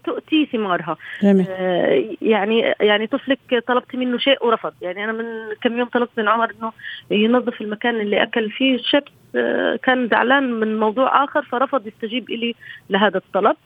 تؤتي 0.04 0.46
ثمارها 0.46 0.96
جميل. 1.22 1.46
آه 1.48 2.04
يعني 2.22 2.74
يعني 2.80 3.06
طفلك 3.06 3.64
طلبت 3.66 3.96
منه 3.96 4.18
شيء 4.18 4.46
ورفض. 4.46 4.72
يعني 4.82 5.04
أنا 5.04 5.12
من 5.12 5.24
كم 5.62 5.78
يوم 5.78 5.88
طلبت 5.88 6.10
من 6.18 6.28
عمر 6.28 6.50
إنه 6.50 6.72
ينظف 7.10 7.60
المكان 7.60 8.00
اللي 8.00 8.22
أكل 8.22 8.50
فيه 8.50 8.74
الشيبس 8.74 9.12
آه 9.36 9.76
كان 9.76 10.08
زعلان 10.08 10.52
من 10.52 10.80
موضوع 10.80 11.24
آخر 11.24 11.42
فرفض 11.42 11.86
يستجيب 11.86 12.30
لي 12.30 12.54
لهذا 12.90 13.16
الطلب. 13.16 13.56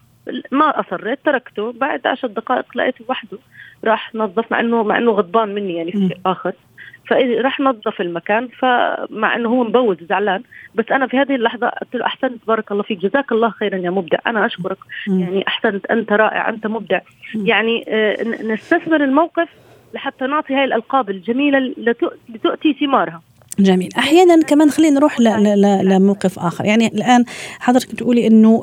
ما 0.51 0.81
أصريت 0.81 1.19
تركته. 1.25 1.73
بعد 1.73 2.07
عشر 2.07 2.29
دقائق 2.29 2.77
لقيته 2.77 3.05
وحده 3.09 3.39
راح 3.85 4.15
نظف 4.15 4.53
مع 4.53 4.61
إنه 4.61 4.83
مع 4.83 4.99
إنه 4.99 5.11
غضبان 5.11 5.55
مني 5.55 5.77
يعني 5.77 5.93
في 5.93 6.09
شيء 6.09 6.19
اخر 6.27 6.53
فراح 7.07 7.61
نظف 7.61 8.01
المكان 8.01 8.49
فمع 8.49 9.37
إنه 9.37 9.49
هو 9.49 9.65
مبوز 9.65 9.97
زعلان 10.09 10.43
بس 10.75 10.85
أنا 10.93 11.07
في 11.07 11.19
هذه 11.19 11.35
اللحظة 11.35 11.69
قلت 11.69 11.97
له 11.97 12.07
أحسنت 12.07 12.47
بارك 12.47 12.73
الله 12.73 12.83
فيك 12.83 12.99
جزاك 12.99 13.33
الله 13.33 13.51
خيرا 13.51 13.77
يا 13.77 13.91
مبدع. 13.91 14.19
أنا 14.27 14.47
أشكرك. 14.47 14.79
يعني 15.07 15.45
أحسنت 15.49 15.87
أنت 15.87 16.13
رائع 16.13 16.49
أنت 16.49 16.67
مبدع. 16.67 17.01
يعني 17.35 17.85
آه، 17.89 18.23
نستثمر 18.23 19.05
الموقف 19.05 19.49
لحتى 19.95 20.27
نعطي 20.27 20.55
هاي 20.55 20.65
الألقاب 20.65 21.11
الجميلة 21.11 21.75
لتؤتي 22.29 22.73
ثمارها. 22.73 23.23
جميل. 23.59 23.89
أحيانا 23.99 24.43
كمان 24.43 24.71
خلينا 24.71 24.95
نروح 24.95 25.21
لموقف 25.21 26.39
آخر. 26.39 26.65
يعني 26.65 26.87
الآن 26.87 27.25
حضرتك 27.59 27.93
بتقولي 27.95 28.27
إنه 28.27 28.63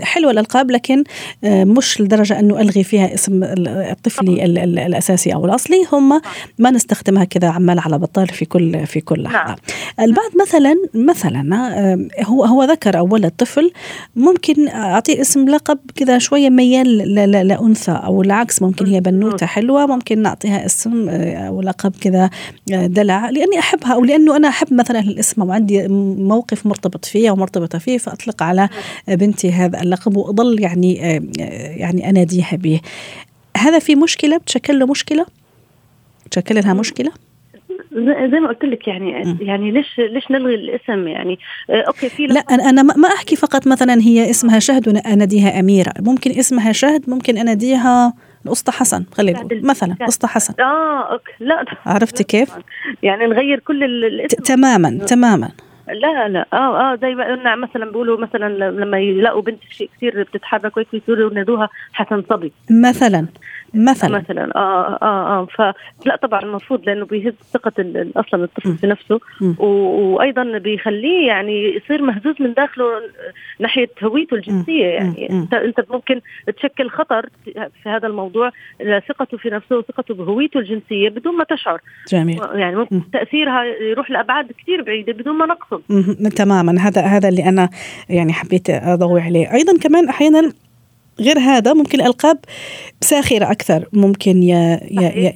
حلوة 0.00 0.30
الألقاب 0.30 0.70
لكن 0.70 1.04
مش 1.44 2.00
لدرجة 2.00 2.38
إنه 2.38 2.60
ألغي 2.60 2.84
فيها 2.84 3.14
اسم 3.14 3.40
الطفلي 3.66 4.44
الأساسي 4.86 5.34
أو 5.34 5.44
الأصلي. 5.44 5.84
هم 5.92 6.20
ما 6.58 6.70
نستخدمها 6.70 7.24
كذا 7.24 7.48
عمال 7.48 7.78
على 7.78 7.98
بطال 7.98 8.28
في 8.28 8.44
كل 8.44 8.86
في 8.86 9.00
كل 9.00 9.22
لحظة. 9.22 9.44
نعم. 9.44 9.56
البعض 10.00 10.30
مثلا 10.42 10.76
مثلا 10.94 11.98
هو 12.24 12.44
هو 12.44 12.64
ذكر 12.64 12.98
أو 12.98 13.08
ولد 13.12 13.32
طفل 13.38 13.72
ممكن 14.16 14.68
أعطيه 14.68 15.20
اسم 15.20 15.48
لقب 15.48 15.78
كذا 15.94 16.18
شوية 16.18 16.50
ميال 16.50 17.14
لأنثى 17.48 17.92
أو 17.92 18.22
العكس 18.22 18.62
ممكن 18.62 18.86
هي 18.86 19.00
بنوتة 19.00 19.46
حلوة 19.46 19.86
ممكن 19.86 20.22
نعطيها 20.22 20.66
اسم 20.66 21.08
أو 21.08 21.60
لقب 21.60 21.92
كذا 22.00 22.30
دلع. 22.68 23.30
لأني 23.30 23.58
أحبها 23.58 23.94
أو 23.94 24.04
لأن 24.04 24.21
لأنه 24.22 24.36
أنا 24.36 24.48
أحب 24.48 24.74
مثلا 24.74 25.00
الاسم 25.00 25.42
وعندي 25.42 25.88
موقف 26.18 26.66
مرتبط 26.66 27.04
فيه 27.04 27.30
ومرتبطة 27.30 27.78
فيه 27.78 27.98
فأطلق 27.98 28.42
على 28.42 28.68
بنتي 29.08 29.52
هذا 29.52 29.82
اللقب 29.82 30.16
واضل 30.16 30.60
يعني 30.60 30.94
يعني 31.76 32.08
أناديها 32.08 32.56
به. 32.56 32.80
هذا 33.56 33.78
في 33.78 33.94
مشكلة؟ 33.94 34.36
بتشكل 34.36 34.78
له 34.78 34.86
مشكلة؟ 34.86 35.26
تشكل 36.30 36.54
لها 36.54 36.74
مشكلة؟ 36.74 37.12
زي 38.30 38.40
ما 38.40 38.48
قلت 38.48 38.64
لك 38.64 38.88
يعني 38.88 39.12
م. 39.12 39.38
يعني 39.40 39.70
ليش 39.70 39.98
ليش 39.98 40.30
نلغي 40.30 40.54
الاسم 40.54 41.08
يعني؟ 41.08 41.38
آه، 41.70 41.82
okay 41.82 42.08
في 42.08 42.26
لا 42.26 42.40
أنا 42.40 42.82
ما 42.82 43.08
أحكي 43.08 43.36
فقط 43.36 43.66
مثلا 43.66 44.02
هي 44.02 44.30
اسمها 44.30 44.58
شهد 44.58 44.88
واناديها 44.88 45.60
أميرة. 45.60 45.92
ممكن 46.00 46.30
اسمها 46.30 46.72
شهد 46.72 47.10
ممكن 47.10 47.38
أناديها 47.38 48.14
الاسطى 48.46 48.72
حسن 48.72 49.04
خلينا 49.14 49.40
نقول 49.42 49.66
مثلا 49.66 49.96
اسطى 50.02 50.26
حسن. 50.28 50.54
آه 50.62 51.12
okay. 51.12 51.32
لا 51.40 51.64
عرفتي 51.86 52.24
كيف؟ 52.24 52.50
يعني 53.02 53.26
نغير 53.26 53.58
كل 53.58 53.84
الاسم. 53.84 54.36
تماما 54.42 54.98
تماما. 55.06 55.50
لا 55.88 56.28
لا. 56.28 56.46
آه 56.52 56.92
آه 56.92 56.96
زي 56.96 57.14
ما 57.14 57.24
قلنا 57.24 57.56
مثلا 57.56 57.84
بيقولوا 57.84 58.18
مثلا 58.20 58.70
لما 58.70 58.98
يلاقوا 58.98 59.42
بنت 59.42 59.60
شيء 59.70 59.90
كثير 59.96 60.22
بتتحرك 60.22 60.76
وهيك 60.76 60.88
يصيروا 60.94 61.30
ينادوها 61.30 61.68
حسن 61.92 62.22
صبي. 62.30 62.52
مثلا. 62.70 63.26
مثلا. 63.74 64.18
مثلا. 64.18 64.56
آه 64.56 64.98
آه 65.02 65.40
آه 65.40 65.46
فلا 65.56 66.16
طبعا 66.16 66.40
المفروض 66.42 66.86
لأنه 66.86 67.04
بيهز 67.04 67.32
ثقة 67.52 67.72
أصلا 68.16 68.44
الطفل 68.44 68.76
في 68.76 68.86
نفسه. 68.86 69.20
وأيضا 69.58 70.58
بيخليه 70.58 71.26
يعني 71.26 71.76
يصير 71.76 72.02
مهزوز 72.02 72.34
من 72.40 72.52
داخله 72.52 72.84
ناحية 73.60 73.88
هويته 74.02 74.34
الجنسية. 74.34 74.86
يعني 74.86 75.30
انت 75.30 75.54
أنت 75.54 75.84
ممكن 75.90 76.20
تشكل 76.56 76.90
خطر 76.90 77.28
في 77.44 77.88
هذا 77.88 78.06
الموضوع. 78.06 78.50
ثقته 79.08 79.36
في 79.36 79.50
نفسه 79.50 79.76
وثقته 79.78 80.14
بهويته 80.14 80.58
الجنسية 80.60 81.08
بدون 81.08 81.36
ما 81.36 81.44
تشعر. 81.44 81.80
جميل. 82.08 82.40
يعني 82.54 82.76
ممكن 82.76 83.10
تأثيرها 83.12 83.64
يروح 83.64 84.10
لأبعاد 84.10 84.52
كثير 84.52 84.82
بعيدة 84.82 85.12
بدون 85.12 85.34
ما 85.38 85.46
نقصد. 85.46 85.82
تماما. 86.36 86.80
هذا 86.80 87.02
هذا 87.02 87.28
اللي 87.28 87.48
أنا 87.48 87.68
يعني 88.08 88.32
حبيت 88.32 88.70
أضوي 88.70 89.20
عليه. 89.20 89.52
أيضا 89.52 89.78
كمان 89.82 90.08
أحيانا 90.08 90.52
غير 91.20 91.38
هذا 91.38 91.72
ممكن 91.72 92.00
الألقاب 92.00 92.38
ساخرة 93.00 93.50
أكثر. 93.50 93.88
ممكن 93.92 94.42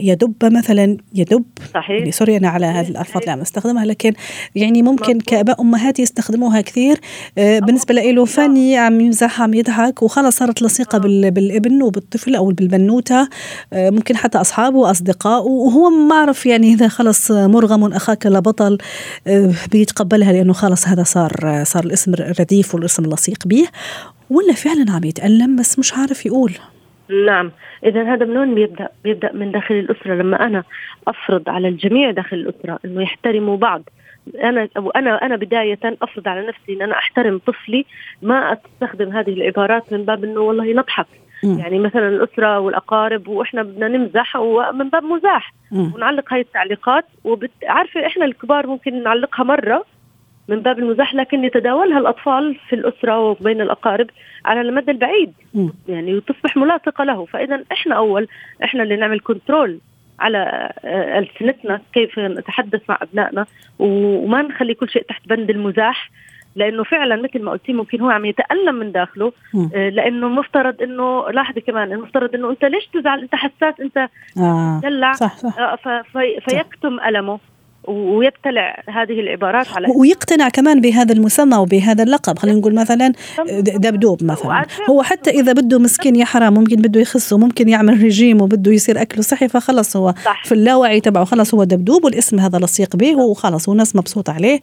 يدب 0.00 0.34
مثلا 0.42 0.96
يدب. 1.14 1.44
صحيح. 1.74 1.90
يعني 1.90 2.12
سوري 2.12 2.36
أنا 2.36 2.48
على 2.48 2.66
هذه 2.66 2.88
الألفاظ 2.88 3.20
اللي 3.20 3.32
عم 3.32 3.40
أستخدمها 3.40 3.84
لكن 3.84 4.12
يعني 4.54 4.82
ممكن 4.82 5.20
كآباء 5.20 5.60
أمهات 5.60 5.98
يستخدموها 5.98 6.60
كثير. 6.60 7.00
آه، 7.38 7.58
بالنسبة 7.58 7.94
له 7.94 8.24
فاني 8.24 8.76
عم 8.76 9.00
يمزح 9.00 9.42
عم 9.42 9.54
يضحك 9.54 10.02
وخلص 10.02 10.36
صارت 10.36 10.62
لصيقة 10.62 10.98
بالابن 10.98 11.82
وبالطفل 11.82 12.34
أو 12.34 12.46
بالبنوتة. 12.46 13.28
آه، 13.72 13.90
ممكن 13.90 14.16
حتى 14.16 14.38
أصحابه 14.38 14.76
وأصدقائه 14.76 15.42
وهو 15.42 15.90
ما 15.90 16.14
أعرف 16.14 16.46
يعني 16.46 16.72
إذا 16.72 16.88
خلص 16.88 17.30
مرغم 17.30 17.84
أخاك 17.92 18.26
لبطل 18.26 18.78
آه، 19.26 19.52
بيتقبلها 19.72 20.32
لأنه 20.32 20.52
خلص 20.52 20.88
هذا 20.88 21.02
صار 21.02 21.62
صار 21.64 21.84
الاسم 21.84 22.14
الرديف 22.14 22.74
والاسم 22.74 23.04
اللصيق 23.04 23.46
به. 23.46 23.66
ولا 24.30 24.52
فعلا 24.52 24.92
عم 24.92 25.04
يتألم 25.04 25.56
بس 25.56 25.78
مش 25.78 25.94
عارف 25.94 26.26
يقول؟ 26.26 26.52
نعم. 27.26 27.50
اذا 27.84 28.14
هذا 28.14 28.26
من 28.26 28.36
وين 28.36 28.54
بيبدأ؟ 28.54 28.88
بيبدأ 29.04 29.32
من 29.32 29.52
داخل 29.52 29.74
الأسرة. 29.74 30.14
لما 30.14 30.46
أنا 30.46 30.62
أفرض 31.08 31.48
على 31.48 31.68
الجميع 31.68 32.10
داخل 32.10 32.36
الأسرة 32.36 32.78
إنه 32.84 33.02
يحترموا 33.02 33.56
بعض 33.56 33.82
أنا 34.34 34.68
أنا 34.96 35.26
أنا 35.26 35.36
بداية 35.36 35.78
أفرض 35.84 36.28
على 36.28 36.46
نفسي 36.46 36.72
إن 36.72 36.82
أنا 36.82 36.98
أحترم 36.98 37.40
طفلي 37.46 37.84
ما 38.22 38.52
أستخدم 38.52 39.12
هذه 39.16 39.30
العبارات 39.30 39.92
من 39.92 40.04
باب 40.04 40.24
إنه 40.24 40.40
والله 40.40 40.72
نضحك. 40.72 41.06
م. 41.44 41.58
يعني 41.58 41.78
مثلا 41.78 42.08
الأسرة 42.08 42.58
والأقارب 42.58 43.28
وإحنا 43.28 43.62
بدنا 43.62 43.88
نمزح 43.88 44.36
ومن 44.36 44.88
باب 44.88 45.04
مزاح. 45.04 45.52
م. 45.72 45.94
ونعلق 45.94 46.32
هاي 46.32 46.40
التعليقات 46.40 47.04
وعارفه 47.24 48.06
إحنا 48.06 48.24
الكبار 48.24 48.66
ممكن 48.66 49.02
نعلقها 49.02 49.44
مرة 49.44 49.84
من 50.48 50.60
باب 50.60 50.78
المزاح 50.78 51.14
لكن 51.14 51.44
يتداولها 51.44 51.98
الأطفال 51.98 52.56
في 52.68 52.74
الأسرة 52.74 53.18
وبين 53.20 53.60
الأقارب 53.60 54.06
على 54.44 54.60
المدى 54.60 54.90
البعيد 54.90 55.32
م. 55.54 55.68
يعني 55.88 56.14
وتصبح 56.14 56.56
ملاصقة 56.56 57.04
له 57.04 57.24
فإذا 57.24 57.64
إحنا 57.72 57.94
أول 57.94 58.28
إحنا 58.64 58.82
اللي 58.82 58.96
نعمل 58.96 59.20
كنترول 59.20 59.78
على 60.20 60.72
آه، 60.84 61.18
ألسنتنا 61.18 61.80
كيف 61.92 62.18
نتحدث 62.18 62.80
مع 62.88 62.98
أبنائنا 63.02 63.46
وما 63.78 64.42
نخلي 64.42 64.74
كل 64.74 64.88
شيء 64.88 65.02
تحت 65.02 65.28
بند 65.28 65.50
المزاح 65.50 66.10
لأنه 66.56 66.84
فعلا 66.84 67.16
مثل 67.16 67.42
ما 67.42 67.50
قلتي 67.50 67.72
ممكن 67.72 68.00
هو 68.00 68.10
عم 68.10 68.24
يتألم 68.24 68.74
من 68.74 68.92
داخله 68.92 69.32
آه 69.74 69.88
لأنه 69.88 70.28
مفترض 70.28 70.82
إنه 70.82 71.30
لاحظي 71.30 71.60
كمان 71.60 71.92
المفترض 71.92 72.34
إنه 72.34 72.50
أنت 72.50 72.64
ليش 72.64 72.86
تزعل 72.86 73.20
أنت 73.20 73.34
حساس 73.34 73.80
أنت 73.80 74.08
آه. 74.38 74.80
دلع 74.82 75.12
صح 75.12 75.36
صح. 75.36 75.58
آه 75.58 75.76
في 76.12 76.40
فيكتم 76.48 77.00
ألمه 77.00 77.38
ويبتلع 77.88 78.82
هذه 78.88 79.20
العبارات 79.20 79.66
على 79.68 79.88
ويقتنع 79.96 80.48
كمان 80.48 80.80
بهذا 80.80 81.12
المسمى 81.12 81.56
وبهذا 81.56 82.02
اللقب. 82.02 82.38
خلينا 82.38 82.58
نقول 82.58 82.74
مثلا 82.74 83.12
دبدوب 83.58 84.24
مثلا. 84.24 84.66
هو 84.90 85.02
حتى 85.02 85.30
إذا 85.30 85.52
بده 85.52 85.78
مسكين 85.78 86.16
يا 86.16 86.24
حرام 86.24 86.54
ممكن 86.54 86.76
بده 86.76 87.00
يخس 87.00 87.32
وممكن 87.32 87.68
يعمل 87.68 88.02
رجيم 88.02 88.42
وبده 88.42 88.72
يصير 88.72 89.02
اكله 89.02 89.22
صحي 89.22 89.48
فخلص 89.48 89.96
هو 89.96 90.14
صح. 90.24 90.44
في 90.44 90.52
اللاوعي 90.52 91.00
تبعه 91.00 91.24
خلص 91.24 91.54
هو 91.54 91.64
دبدوب 91.64 92.04
والاسم 92.04 92.40
هذا 92.40 92.58
لصيق 92.58 92.96
به 92.96 93.16
وخلص 93.16 93.68
والناس 93.68 93.96
مبسوط 93.96 94.30
عليه. 94.30 94.60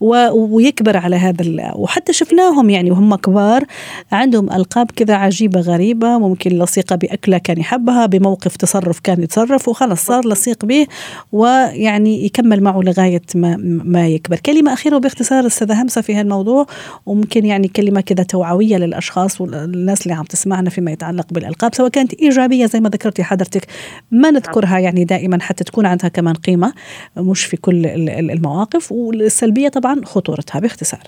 و... 0.00 0.16
ويكبر 0.32 0.96
على 0.96 1.16
هذا. 1.16 1.72
وحتى 1.76 2.12
شفناهم 2.12 2.70
يعني 2.70 2.90
وهم 2.90 3.14
كبار 3.14 3.64
عندهم 4.12 4.52
ألقاب 4.52 4.90
كذا 4.90 5.14
عجيبة 5.14 5.60
غريبة 5.60 6.18
ممكن 6.18 6.50
لصيقة 6.50 6.96
بأكلة 6.96 7.38
كان 7.38 7.58
يحبها 7.58 8.06
بموقف 8.06 8.56
تصرف 8.56 9.00
كان 9.00 9.22
يتصرف 9.22 9.68
وخلص 9.68 10.04
صار 10.04 10.28
لصيق 10.28 10.64
به 10.64 10.86
ويعني 11.32 12.24
يكمل 12.24 12.63
معه 12.64 12.80
لغاية 12.80 13.22
ما 13.34 13.56
ما 13.84 14.08
يكبر. 14.08 14.36
كلمة 14.46 14.72
أخيرة 14.72 14.98
باختصار 14.98 15.46
أستاذة 15.46 15.82
همسة 15.82 16.00
في 16.00 16.14
هالموضوع 16.14 16.66
وممكن 17.06 17.44
يعني 17.46 17.68
كلمة 17.68 18.00
كذا 18.00 18.22
توعوية 18.22 18.76
للأشخاص 18.76 19.40
والناس 19.40 20.02
اللي 20.02 20.14
عم 20.14 20.24
تسمعنا 20.24 20.70
فيما 20.70 20.90
يتعلق 20.90 21.32
بالألقاب 21.32 21.74
سواء 21.74 21.88
كانت 21.88 22.14
إيجابية 22.14 22.66
زي 22.66 22.80
ما 22.80 22.88
ذكرتي 22.88 23.24
حضرتك 23.24 23.66
ما 24.10 24.30
نذكرها 24.30 24.78
يعني 24.78 25.04
دائما 25.04 25.38
حتى 25.42 25.64
تكون 25.64 25.86
عندها 25.86 26.08
كمان 26.08 26.34
قيمة 26.34 26.72
مش 27.16 27.44
في 27.44 27.56
كل 27.56 27.86
المواقف 28.30 28.92
والسلبية 28.92 29.68
طبعا 29.68 30.00
خطورتها. 30.04 30.60
باختصار. 30.60 31.00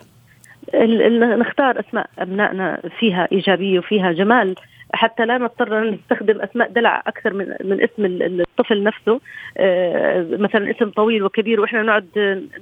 نختار 1.41 1.81
أسماء 1.81 2.07
أبنائنا 2.19 2.81
فيها 2.99 3.29
إيجابية 3.33 3.79
وفيها 3.79 4.13
جمال. 4.13 4.55
حتى 4.95 5.27
لا 5.27 5.39
نضطر 5.39 5.91
نستخدم 5.91 6.41
أسماء 6.41 6.71
دلع 6.71 7.03
أكثر 7.07 7.33
من 7.33 7.55
من 7.65 7.83
اسم 7.83 8.05
الطفل 8.41 8.83
نفسه 8.83 9.21
آه، 9.57 10.27
مثلا 10.31 10.71
اسم 10.71 10.91
طويل 10.91 11.23
وكبير 11.23 11.61
وإحنا 11.61 11.83
نقعد 11.83 12.07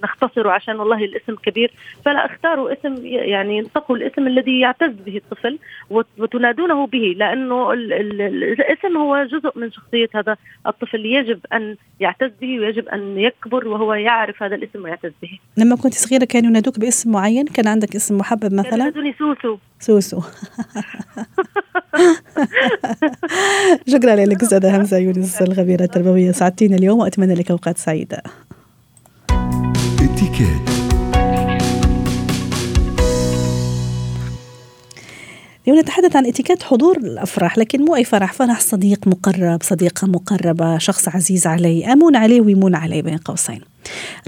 نختصره 0.04 0.50
عشان 0.50 0.76
والله 0.80 1.04
الاسم 1.04 1.34
كبير 1.34 1.72
فلا 2.04 2.26
اختاروا 2.26 2.72
اسم 2.72 3.06
يعني 3.06 3.60
انتقوا 3.60 3.96
الاسم 3.96 4.26
الذي 4.26 4.60
يعتز 4.60 4.92
به 5.06 5.16
الطفل 5.16 5.58
وتنادونه 6.18 6.86
به 6.86 7.14
لأنه 7.16 7.72
الاسم 7.72 8.96
هو 8.96 9.24
جزء 9.24 9.58
من 9.58 9.72
شخصية 9.72 10.08
هذا 10.14 10.36
الطفل 10.66 11.06
يجب 11.06 11.40
أن 11.52 11.76
يعتز 12.00 12.30
به 12.40 12.60
ويجب 12.60 12.88
أن 12.88 13.18
يكبر 13.18 13.68
وهو 13.68 13.94
يعرف 13.94 14.42
هذا 14.42 14.54
الاسم 14.54 14.84
ويعتز 14.84 15.12
به. 15.22 15.38
لما 15.56 15.76
كنت 15.76 15.94
صغيرة 15.94 16.24
كانوا 16.24 16.50
ينادوك 16.50 16.78
باسم 16.78 17.12
معين؟ 17.12 17.46
كان 17.46 17.68
عندك 17.68 17.94
اسم 17.94 18.18
محبب 18.18 18.54
مثلا؟ 18.54 18.70
كانوا 18.70 18.84
ينادوني 18.84 19.12
سوسو 19.12 19.58
سوسو 19.80 20.20
شكرا 23.92 24.16
لك 24.16 24.42
أستاذة 24.42 24.76
همسه 24.76 24.96
يونس 24.96 25.42
الخبيره 25.42 25.84
التربوية. 25.84 26.32
سعدتينا 26.32 26.76
اليوم 26.76 26.98
وأتمنى 26.98 27.34
لك 27.34 27.50
أوقات 27.50 27.78
سعيدة. 27.78 28.22
اليوم 35.66 35.80
نتحدث 35.80 36.16
عن 36.16 36.26
اتيكيت 36.26 36.62
حضور 36.62 36.96
الأفراح 36.96 37.58
لكن 37.58 37.84
مو 37.84 37.96
أي 37.96 38.04
فرح. 38.04 38.32
فرح 38.32 38.60
صديق 38.60 39.08
مقرب 39.08 39.62
صديقة 39.62 40.06
مقربة 40.06 40.78
شخص 40.78 41.08
عزيز 41.08 41.46
علي 41.46 41.92
آمون 41.92 42.16
عليه 42.16 42.40
ويمون 42.40 42.74
عليه 42.74 43.02
بين 43.02 43.16
قوسين. 43.16 43.73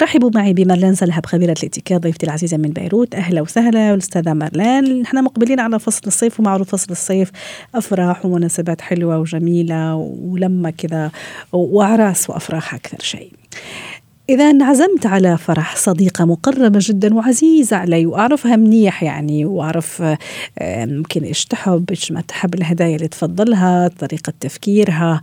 رحبوا 0.02 0.30
معي 0.34 0.52
بمرلان 0.52 0.94
زلهب 0.94 1.26
خبيرة 1.26 1.54
الاتيكيت 1.62 2.02
ضيفتي 2.02 2.26
العزيزة 2.26 2.56
من 2.56 2.70
بيروت. 2.70 3.14
أهلا 3.14 3.40
وسهلا 3.40 3.90
والأستاذة 3.90 4.32
مرلان 4.32 5.00
نحن 5.00 5.24
مقبلين 5.24 5.60
على 5.60 5.78
فصل 5.78 6.02
الصيف 6.06 6.40
ومعروف 6.40 6.70
فصل 6.70 6.92
الصيف 6.92 7.30
أفراح 7.74 8.26
ومناسبات 8.26 8.80
حلوة 8.80 9.18
وجميلة 9.18 9.94
ولما 9.94 10.70
كذا 10.70 11.10
وأعراس 11.52 12.30
وأفراح 12.30 12.74
أكثر 12.74 12.98
شيء. 13.00 13.32
إذا 14.30 14.50
انعزمت 14.50 15.06
على 15.06 15.38
فرح 15.38 15.76
صديقة 15.76 16.24
مقربة 16.24 16.78
جدا 16.82 17.14
وعزيزة 17.14 17.76
علي 17.76 18.06
وأعرفها 18.06 18.56
منيح 18.56 19.02
يعني 19.02 19.44
وأعرف 19.44 20.02
ممكن 20.62 21.24
إيش 21.24 21.44
تحب 21.44 21.90
إيش 21.90 22.12
ما 22.12 22.20
تحب 22.20 22.54
الهدايا 22.54 22.96
اللي 22.96 23.08
تفضلها 23.08 23.88
طريقة 23.88 24.32
تفكيرها. 24.40 25.20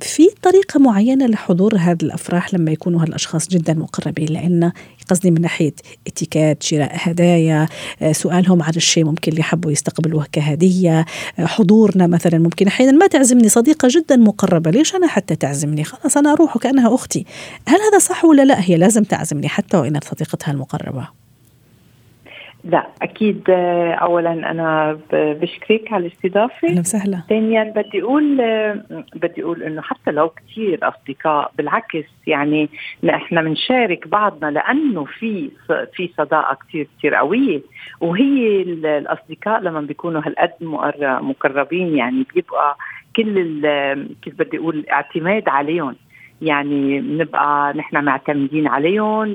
في 0.00 0.28
طريقة 0.42 0.80
معينة 0.80 1.26
لحضور 1.26 1.76
هذه 1.76 2.02
الأفراح 2.02 2.54
لما 2.54 2.70
يكونوا 2.70 3.02
هالأشخاص 3.02 3.48
جدا 3.48 3.74
مقربين؟ 3.74 4.28
لأن 4.28 4.72
قصدي 5.10 5.30
من 5.30 5.40
ناحية 5.40 5.74
اتيكات 6.06 6.62
شراء 6.62 6.92
هدايا 6.92 7.68
آه، 8.02 8.12
سؤالهم 8.12 8.62
عن 8.62 8.72
الشيء 8.76 9.04
ممكن 9.04 9.32
اللي 9.32 9.40
يحبوا 9.40 9.72
يستقبلوه 9.72 10.26
كهدية 10.32 11.04
آه، 11.38 11.46
حضورنا 11.46 12.06
مثلا 12.06 12.38
ممكن 12.38 12.66
أحيانا 12.66 12.92
ما 12.92 13.06
تعزمني 13.06 13.48
صديقة 13.48 13.88
جدا 13.90 14.16
مقربة 14.16 14.70
ليش 14.70 14.94
أنا 14.94 15.06
حتى 15.06 15.36
تعزمني؟ 15.36 15.84
خلاص 15.84 16.16
أنا 16.16 16.32
أروح 16.32 16.56
وكأنها 16.56 16.94
أختي. 16.94 17.26
هل 17.68 17.78
هذا 17.80 17.98
صح 17.98 18.24
ولا 18.24 18.44
لا؟ 18.44 18.60
هي 18.60 18.76
لازم 18.76 19.04
تعزمني 19.04 19.48
حتى 19.48 19.76
وإن 19.76 20.00
صديقتها 20.10 20.52
المقربة. 20.52 21.23
لا 22.64 22.86
أكيد 23.02 23.44
آه، 23.50 23.92
اولا 23.92 24.32
أنا 24.32 24.98
بشكرك 25.12 25.92
على 25.92 26.06
الاستضافة. 26.06 26.68
أهلا 26.68 26.80
وسهلا. 26.80 27.22
ثانيا 27.28 27.64
بدي 27.76 28.02
أقول 28.02 28.40
آه، 28.40 28.84
بدي 29.14 29.42
أقول 29.42 29.62
إنه 29.62 29.82
حتى 29.82 30.10
لو 30.10 30.28
كثير 30.28 30.78
أصدقاء 30.82 31.52
بالعكس 31.58 32.04
يعني 32.26 32.68
إحنا 33.10 33.42
بنشارك 33.42 34.08
بعضنا 34.08 34.50
لأنه 34.50 35.04
في 35.04 35.50
في 35.94 36.10
صداقة 36.18 36.58
كثير 36.68 36.88
كثير 36.98 37.14
قوية. 37.14 37.60
وهي 38.00 38.62
الأصدقاء 38.82 39.60
لما 39.60 39.80
بيكونوا 39.80 40.22
هالقد 40.24 40.52
مقربين 41.22 41.96
يعني 41.96 42.26
بيبقى 42.34 42.76
كل 43.16 43.60
كيف 44.22 44.34
بدي 44.38 44.58
أقول 44.58 44.86
اعتماد 44.90 45.48
عليهم. 45.48 45.96
يعني 46.44 47.00
بنبقى 47.00 47.72
نحن 47.76 48.04
معتمدين 48.04 48.66
عليهم 48.66 49.34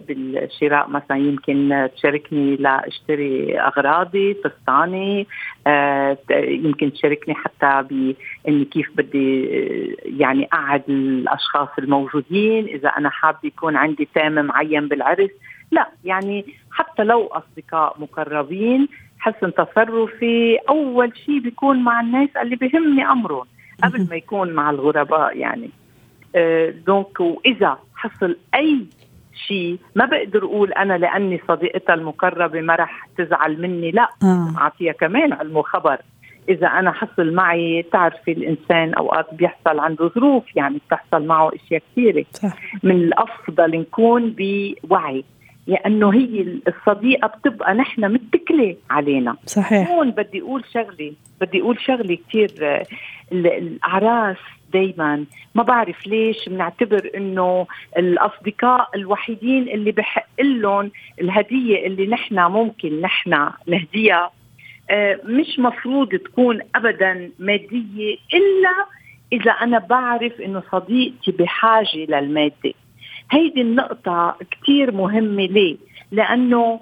بالشراء 0.00 0.88
مثلا. 0.88 1.16
يمكن 1.16 1.88
تشاركني 1.96 2.56
لاشتري 2.56 3.60
أغراضي 3.60 4.34
فستاني 4.34 5.26
آه 5.66 6.18
يمكن 6.30 6.92
تشاركني 6.92 7.34
حتى 7.34 7.82
بإني 7.90 8.64
كيف 8.64 8.90
بدي 8.96 9.44
آه، 9.44 9.96
يعني 10.04 10.48
اقعد 10.52 10.82
الأشخاص 10.88 11.68
الموجودين. 11.78 12.64
إذا 12.64 12.88
أنا 12.88 13.10
حابه 13.10 13.38
يكون 13.44 13.76
عندي 13.76 14.08
تام 14.14 14.46
معين 14.46 14.88
بالعرس 14.88 15.30
لا. 15.70 15.88
يعني 16.04 16.44
حتى 16.70 17.04
لو 17.04 17.26
أصدقاء 17.26 17.96
مقربين 18.00 18.88
حسن 19.18 19.52
تصرفي 19.54 20.58
أول 20.68 21.12
شيء 21.26 21.38
بيكون 21.38 21.84
مع 21.84 22.00
الناس 22.00 22.28
اللي 22.42 22.56
بهمني 22.56 23.10
أمرهم. 23.10 23.46
قبل 23.84 24.06
ما 24.10 24.16
يكون 24.16 24.52
مع 24.52 24.70
الغرباء 24.70 25.36
يعني. 25.36 25.70
آه 26.36 26.70
دونك 26.86 27.20
واذا 27.20 27.78
حصل 27.94 28.36
أي 28.54 28.86
شيء 29.46 29.78
ما 29.94 30.04
بقدر 30.06 30.44
أقول 30.44 30.72
أنا 30.72 30.98
لأني 30.98 31.40
صديقتها 31.48 31.94
المقربة 31.94 32.60
ما 32.60 32.74
رح 32.74 33.08
تزعل 33.18 33.62
مني 33.62 33.90
لا 33.90 34.08
آه. 34.22 34.54
اعطيها 34.58 34.92
كمان 34.92 35.32
علم 35.32 35.56
وخبر 35.56 35.96
إذا 36.48 36.66
أنا 36.66 36.92
حصل 36.92 37.32
معي 37.34 37.82
تعرفي 37.92 38.32
الإنسان 38.32 38.94
أوقات 38.94 39.34
بيحصل 39.34 39.78
عنده 39.78 40.08
ظروف 40.08 40.56
يعني 40.56 40.78
بتحصل 40.86 41.26
معه 41.26 41.50
أشياء 41.54 41.82
كثيرة. 41.92 42.24
من 42.82 42.90
الأفضل 42.90 43.70
نكون 43.80 44.34
بوعي 44.38 45.24
لأنه 45.66 46.14
هي 46.14 46.46
الصديقة 46.68 47.28
بتبقى 47.28 47.74
نحن 47.74 48.12
متكلة 48.12 48.76
علينا. 48.90 49.36
صحيح. 49.46 49.90
هون 49.90 50.10
بدي 50.10 50.40
أقول 50.42 50.64
شغلة 50.74 51.12
بدي 51.40 51.60
أقول 51.60 51.80
شغلة 51.80 52.18
كثير 52.28 52.82
الأعراس 53.32 54.36
دائما 54.72 55.24
ما 55.54 55.62
بعرف 55.62 56.06
ليش 56.06 56.48
بنعتبر 56.48 57.10
إنه 57.16 57.66
الأصدقاء 57.98 58.90
الوحيدين 58.94 59.68
اللي 59.68 59.92
بحق 59.92 60.26
لهم 60.38 60.90
الهدية 61.20 61.86
اللي 61.86 62.06
نحن 62.06 62.40
ممكن 62.40 63.00
نحن 63.00 63.50
نهديها 63.66 64.30
آه، 64.90 65.20
مش 65.24 65.58
مفروض 65.58 66.08
تكون 66.08 66.60
ابدا 66.74 67.30
مادية 67.38 68.16
إلا 68.34 68.86
إذا 69.32 69.50
أنا 69.50 69.78
بعرف 69.78 70.40
إنه 70.40 70.62
صديقتي 70.72 71.32
بحاجة 71.32 71.96
للمادة. 72.08 72.72
هيدي 73.30 73.60
النقطة 73.60 74.36
كثير 74.50 74.92
مهمة 74.92 75.46
ليه؟ 75.46 75.76
لأنه 76.12 76.80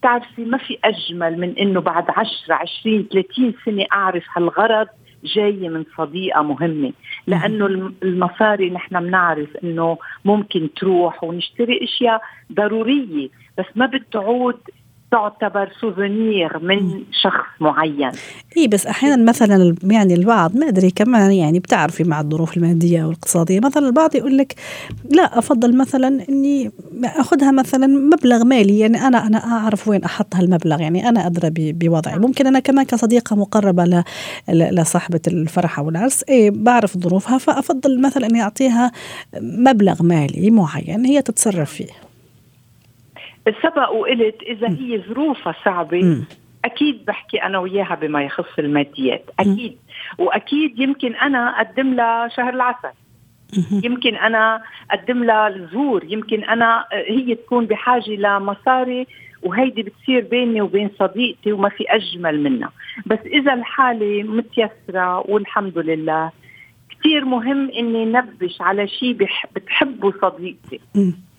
بتعرفي 0.00 0.44
ما 0.44 0.58
في 0.58 0.78
أجمل 0.84 1.40
من 1.40 1.58
إنه 1.58 1.80
بعد 1.80 2.04
10 2.10 2.54
20 2.54 3.08
30 3.12 3.54
سنة 3.64 3.86
أعرف 3.92 4.24
هالغرض 4.36 4.88
جاي 5.24 5.68
من 5.68 5.84
صديقة 5.96 6.42
مهمة. 6.42 6.92
لأنه 7.26 7.92
المصاري 8.02 8.70
نحن 8.70 9.00
بنعرف 9.00 9.56
إنه 9.64 9.98
ممكن 10.24 10.68
تروح 10.76 11.24
ونشتري 11.24 11.84
أشياء 11.84 12.22
ضرورية 12.52 13.28
بس 13.58 13.66
ما 13.74 13.86
بتعود 13.86 14.60
تعتبر 15.10 15.72
سوفونير 15.80 16.58
من 16.58 17.02
شخص 17.22 17.46
معين. 17.60 18.10
اي 18.56 18.68
بس 18.68 18.86
أحيانا 18.86 19.24
مثلا 19.24 19.74
يعني 19.84 20.14
البعض 20.14 20.56
ما 20.56 20.68
أدري 20.68 20.90
كمان 20.90 21.32
يعني 21.32 21.58
بتعرفي 21.58 22.04
مع 22.04 22.20
الظروف 22.20 22.56
المادية 22.56 23.04
والاقتصادية 23.04 23.60
مثلا 23.60 23.86
البعض 23.86 24.14
يقول 24.14 24.38
لك 24.38 24.54
لا 25.10 25.38
أفضل 25.38 25.76
مثلا 25.76 26.24
إني 26.28 26.70
أخذها 27.04 27.50
مثلا 27.50 27.86
مبلغ 27.86 28.44
مالي 28.44 28.78
يعني 28.78 29.06
أنا 29.06 29.26
أنا 29.26 29.38
أعرف 29.38 29.88
وين 29.88 30.04
أحط 30.04 30.36
هالمبلغ 30.36 30.80
يعني 30.80 31.08
أنا 31.08 31.26
أدرى 31.26 31.50
بوضعي. 31.72 32.18
ممكن 32.18 32.46
أنا 32.46 32.58
كمان 32.58 32.84
كصديقة 32.84 33.36
مقربة 33.36 34.04
لصاحبة 34.48 35.20
الفرح 35.28 35.78
أو 35.78 35.88
العرس 35.88 36.22
اي 36.22 36.50
بعرف 36.50 36.98
ظروفها 36.98 37.38
فأفضل 37.38 38.00
مثلا 38.00 38.26
أني 38.26 38.42
أعطيها 38.42 38.92
مبلغ 39.40 40.02
مالي 40.02 40.50
معين 40.50 41.04
هي 41.04 41.22
تتصرف 41.22 41.72
فيه. 41.72 42.05
سبق 43.62 43.90
وقلت 43.90 44.42
إذا 44.42 44.68
هي 44.68 45.02
ظروفها 45.08 45.54
صعبة 45.64 46.24
أكيد 46.64 47.04
بحكي 47.04 47.42
أنا 47.42 47.58
وياها 47.58 47.94
بما 47.94 48.22
يخص 48.22 48.58
الماديات 48.58 49.24
أكيد. 49.40 49.76
وأكيد 50.18 50.80
يمكن 50.80 51.14
أنا 51.14 51.60
أقدم 51.60 51.94
لها 51.94 52.28
شهر 52.28 52.54
العسل. 52.54 52.92
يمكن 53.84 54.14
أنا 54.16 54.62
أقدم 54.90 55.24
لها 55.24 55.48
الزور 55.48 56.04
يمكن 56.04 56.44
أنا 56.44 56.84
هي 56.92 57.34
تكون 57.34 57.66
بحاجة 57.66 58.10
لمصاري 58.10 59.06
وهيدي 59.42 59.82
بتصير 59.82 60.24
بيني 60.30 60.60
وبين 60.60 60.90
صديقتي 60.98 61.52
وما 61.52 61.68
في 61.68 61.84
أجمل 61.88 62.42
منها. 62.42 62.72
بس 63.06 63.18
إذا 63.26 63.54
الحالة 63.54 64.22
متيسرة 64.22 65.30
والحمد 65.30 65.78
لله 65.78 66.30
كثير 67.06 67.24
مهم 67.24 67.70
إني 67.70 68.04
نبش 68.04 68.60
على 68.60 68.88
شيء 68.88 69.16
بتحبه 69.56 70.12
صديقتي. 70.22 70.80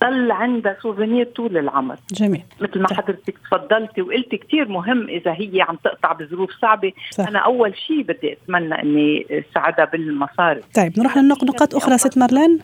ضل 0.03 0.32
عندها 0.32 0.77
سوفينير 0.82 1.25
طول 1.25 1.58
العمر. 1.58 1.95
جميل. 2.13 2.43
مثل 2.62 2.80
ما 2.80 2.88
حضرتك 2.88 3.38
تفضلتي 3.38 4.01
وقلتي 4.01 4.38
كثير 4.38 4.67
مهم 4.67 5.08
إذا 5.10 5.32
هي 5.32 5.62
عم 5.62 5.75
تقطع 5.84 6.12
بظروف 6.13 6.49
صعبة. 6.62 6.91
صح. 7.12 7.27
أنا 7.27 7.39
أول 7.39 7.77
شيء 7.88 8.01
بدي 8.01 8.34
أتمنى 8.34 8.82
إني 8.84 9.25
ساعدها 9.53 9.86
بالمصاري. 9.86 10.62
طيب 10.75 10.99
نروح 10.99 11.17
لنقاط 11.17 11.75
أخرى 11.75 11.97
ست 11.97 12.17
مارلين؟ 12.17 12.60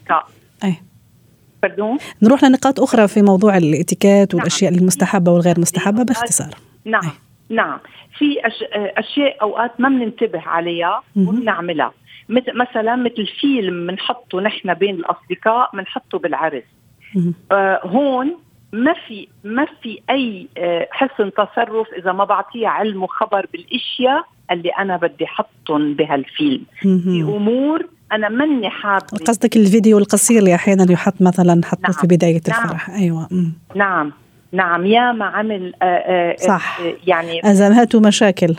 أي. 0.64 0.74
Pardon 1.66 2.02
نروح 2.24 2.44
لنقاط 2.44 2.80
أخرى 2.80 3.08
في 3.08 3.22
موضوع 3.22 3.58
الإتيكيت 3.58 4.36
والأشياء 4.36 4.72
نعم. 4.72 4.82
المستحبة 4.82 5.32
والغير 5.32 5.60
مستحبة 5.60 6.04
باختصار. 6.04 6.56
نعم. 6.86 7.04
أي. 7.04 7.10
نعم. 7.50 7.80
في 8.18 8.38
أشياء 8.74 9.42
أوقات 9.42 9.82
ما 9.82 9.90
بننتبه 9.90 10.42
عليها 10.42 11.04
وبنعملها 11.16 11.94
مثلا 12.30 12.96
مثل 12.96 13.28
فيلم 13.42 13.88
بنحطه 13.88 14.42
نحن 14.42 14.74
بين 14.74 14.96
الأصدقاء 14.96 15.70
بنحطه 15.74 16.20
بالعرس. 16.20 16.64
آه 17.52 17.80
هون 17.84 18.38
ما 18.74 18.94
في 19.08 19.28
ما 19.44 19.68
في 19.82 20.00
أي 20.10 20.48
آه 20.58 20.88
حسن 20.92 21.32
تصرف 21.34 21.88
إذا 21.98 22.12
ما 22.12 22.24
بعطيها 22.24 22.70
علم 22.70 23.04
وخبر 23.04 23.46
بالأشياء 23.54 24.26
اللي 24.52 24.70
أنا 24.70 24.98
بدي 24.98 25.26
أحطهم 25.26 25.94
بهالفيلم. 25.94 26.64
في 26.82 27.22
أمور 27.22 27.88
أنا 28.12 28.30
ماني 28.30 28.70
حابة. 28.70 29.18
قصدك 29.28 29.58
الفيديو 29.58 29.98
القصير 29.98 30.40
اللي 30.40 30.56
أحيانا 30.56 30.92
يحط 30.92 31.22
مثلا 31.22 31.62
حطه 31.66 31.82
نعم. 31.82 31.92
في 31.92 32.08
بداية 32.08 32.42
نعم. 32.48 32.64
الفرح. 32.64 32.90
أيوه. 32.90 33.28
مم. 33.32 33.54
نعم. 33.76 34.12
نعم. 34.52 34.86
يا 34.86 35.12
ما 35.12 35.26
عمل 35.26 35.74
آآ 35.82 35.86
آه، 35.86 35.88
آآ 35.88 36.32
آه، 36.32 36.36
صح 36.36 36.80
يعني 37.08 37.52
ازمات 37.52 37.96
ومشاكل 37.96 38.56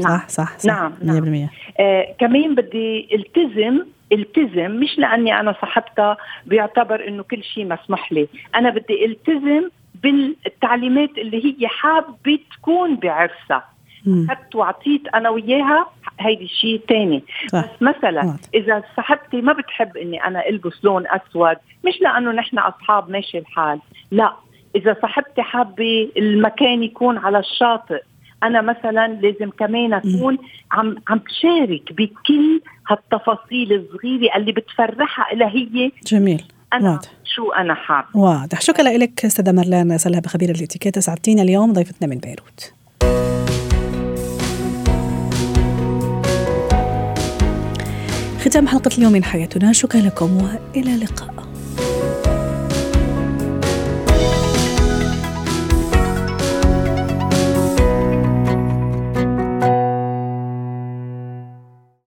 نعم. 0.00 0.18
صح 0.18 0.28
صح, 0.28 0.58
صح. 0.58 0.66
نعم 0.66 0.92
100% 0.92 1.04
نعم. 1.04 1.48
آه 1.80 2.14
كمان 2.18 2.54
بدي 2.54 3.08
التزم 3.14 3.84
التزم 4.12 4.70
مش 4.70 4.98
لأني 4.98 5.40
أنا 5.40 5.54
صاحبتها 5.60 6.16
بيعتبر 6.46 7.08
إنه 7.08 7.22
كل 7.22 7.42
شيء 7.42 7.64
مسموح 7.64 8.12
لي. 8.12 8.28
أنا 8.54 8.70
بدي 8.70 9.04
التزم 9.04 9.70
بالتعليمات 10.02 11.18
اللي 11.18 11.44
هي 11.44 11.68
حابة 11.68 12.38
تكون 12.56 12.96
بعرسها. 12.96 13.64
اخذت 14.08 14.54
وعطيت 14.54 15.02
أنا 15.14 15.30
وياها 15.30 15.86
هيدي 16.20 16.48
شيء 16.48 16.80
ثاني 16.88 17.24
بس 17.54 17.64
مثلا 17.80 18.24
واحد. 18.24 18.38
إذا 18.54 18.82
صاحبتي 18.96 19.40
ما 19.40 19.52
بتحب 19.52 19.96
إني 19.96 20.24
أنا 20.24 20.48
ألبس 20.48 20.84
لون 20.84 21.04
أسود 21.06 21.56
مش 21.84 22.00
لأنه 22.00 22.32
نحن 22.32 22.58
أصحاب 22.58 23.10
ماشي 23.10 23.38
الحال. 23.38 23.80
لا 24.10 24.32
إذا 24.76 24.96
صاحبتي 25.02 25.42
حابة 25.42 26.08
المكان 26.16 26.82
يكون 26.82 27.18
على 27.18 27.38
الشاطئ 27.38 28.02
أنا 28.44 28.62
مثلا 28.62 29.08
لازم 29.08 29.50
كمان 29.50 29.94
أكون 29.94 30.38
عم 30.72 30.96
عم 31.08 31.18
بشارك 31.18 31.92
بكل 31.92 32.60
هالتفاصيل 32.88 33.72
الصغيرة 33.72 34.36
اللي 34.36 34.52
بتفرحها 34.52 35.34
لها 35.34 35.48
هي. 35.48 35.92
جميل. 36.06 36.42
أنا 36.72 36.90
واضح. 36.90 37.08
شو 37.24 37.52
أنا 37.52 37.74
حابه 37.74 38.08
واضح. 38.14 38.60
شكرا 38.60 38.84
لك 38.84 39.24
استاذه 39.24 39.52
مرلان 39.52 39.98
سلهب 39.98 40.26
خبيره 40.26 40.50
الاتيكيت. 40.50 40.96
اسعدتينا 40.96 41.42
اليوم 41.42 41.72
ضيفتنا 41.72 42.08
من 42.08 42.18
بيروت. 42.18 42.72
ختام 48.40 48.68
حلقة 48.68 48.90
اليوم 48.98 49.12
من 49.12 49.24
حياتنا. 49.24 49.72
شكرا 49.72 50.00
لكم 50.00 50.36
وإلى 50.36 50.94
اللقاء. 50.94 51.33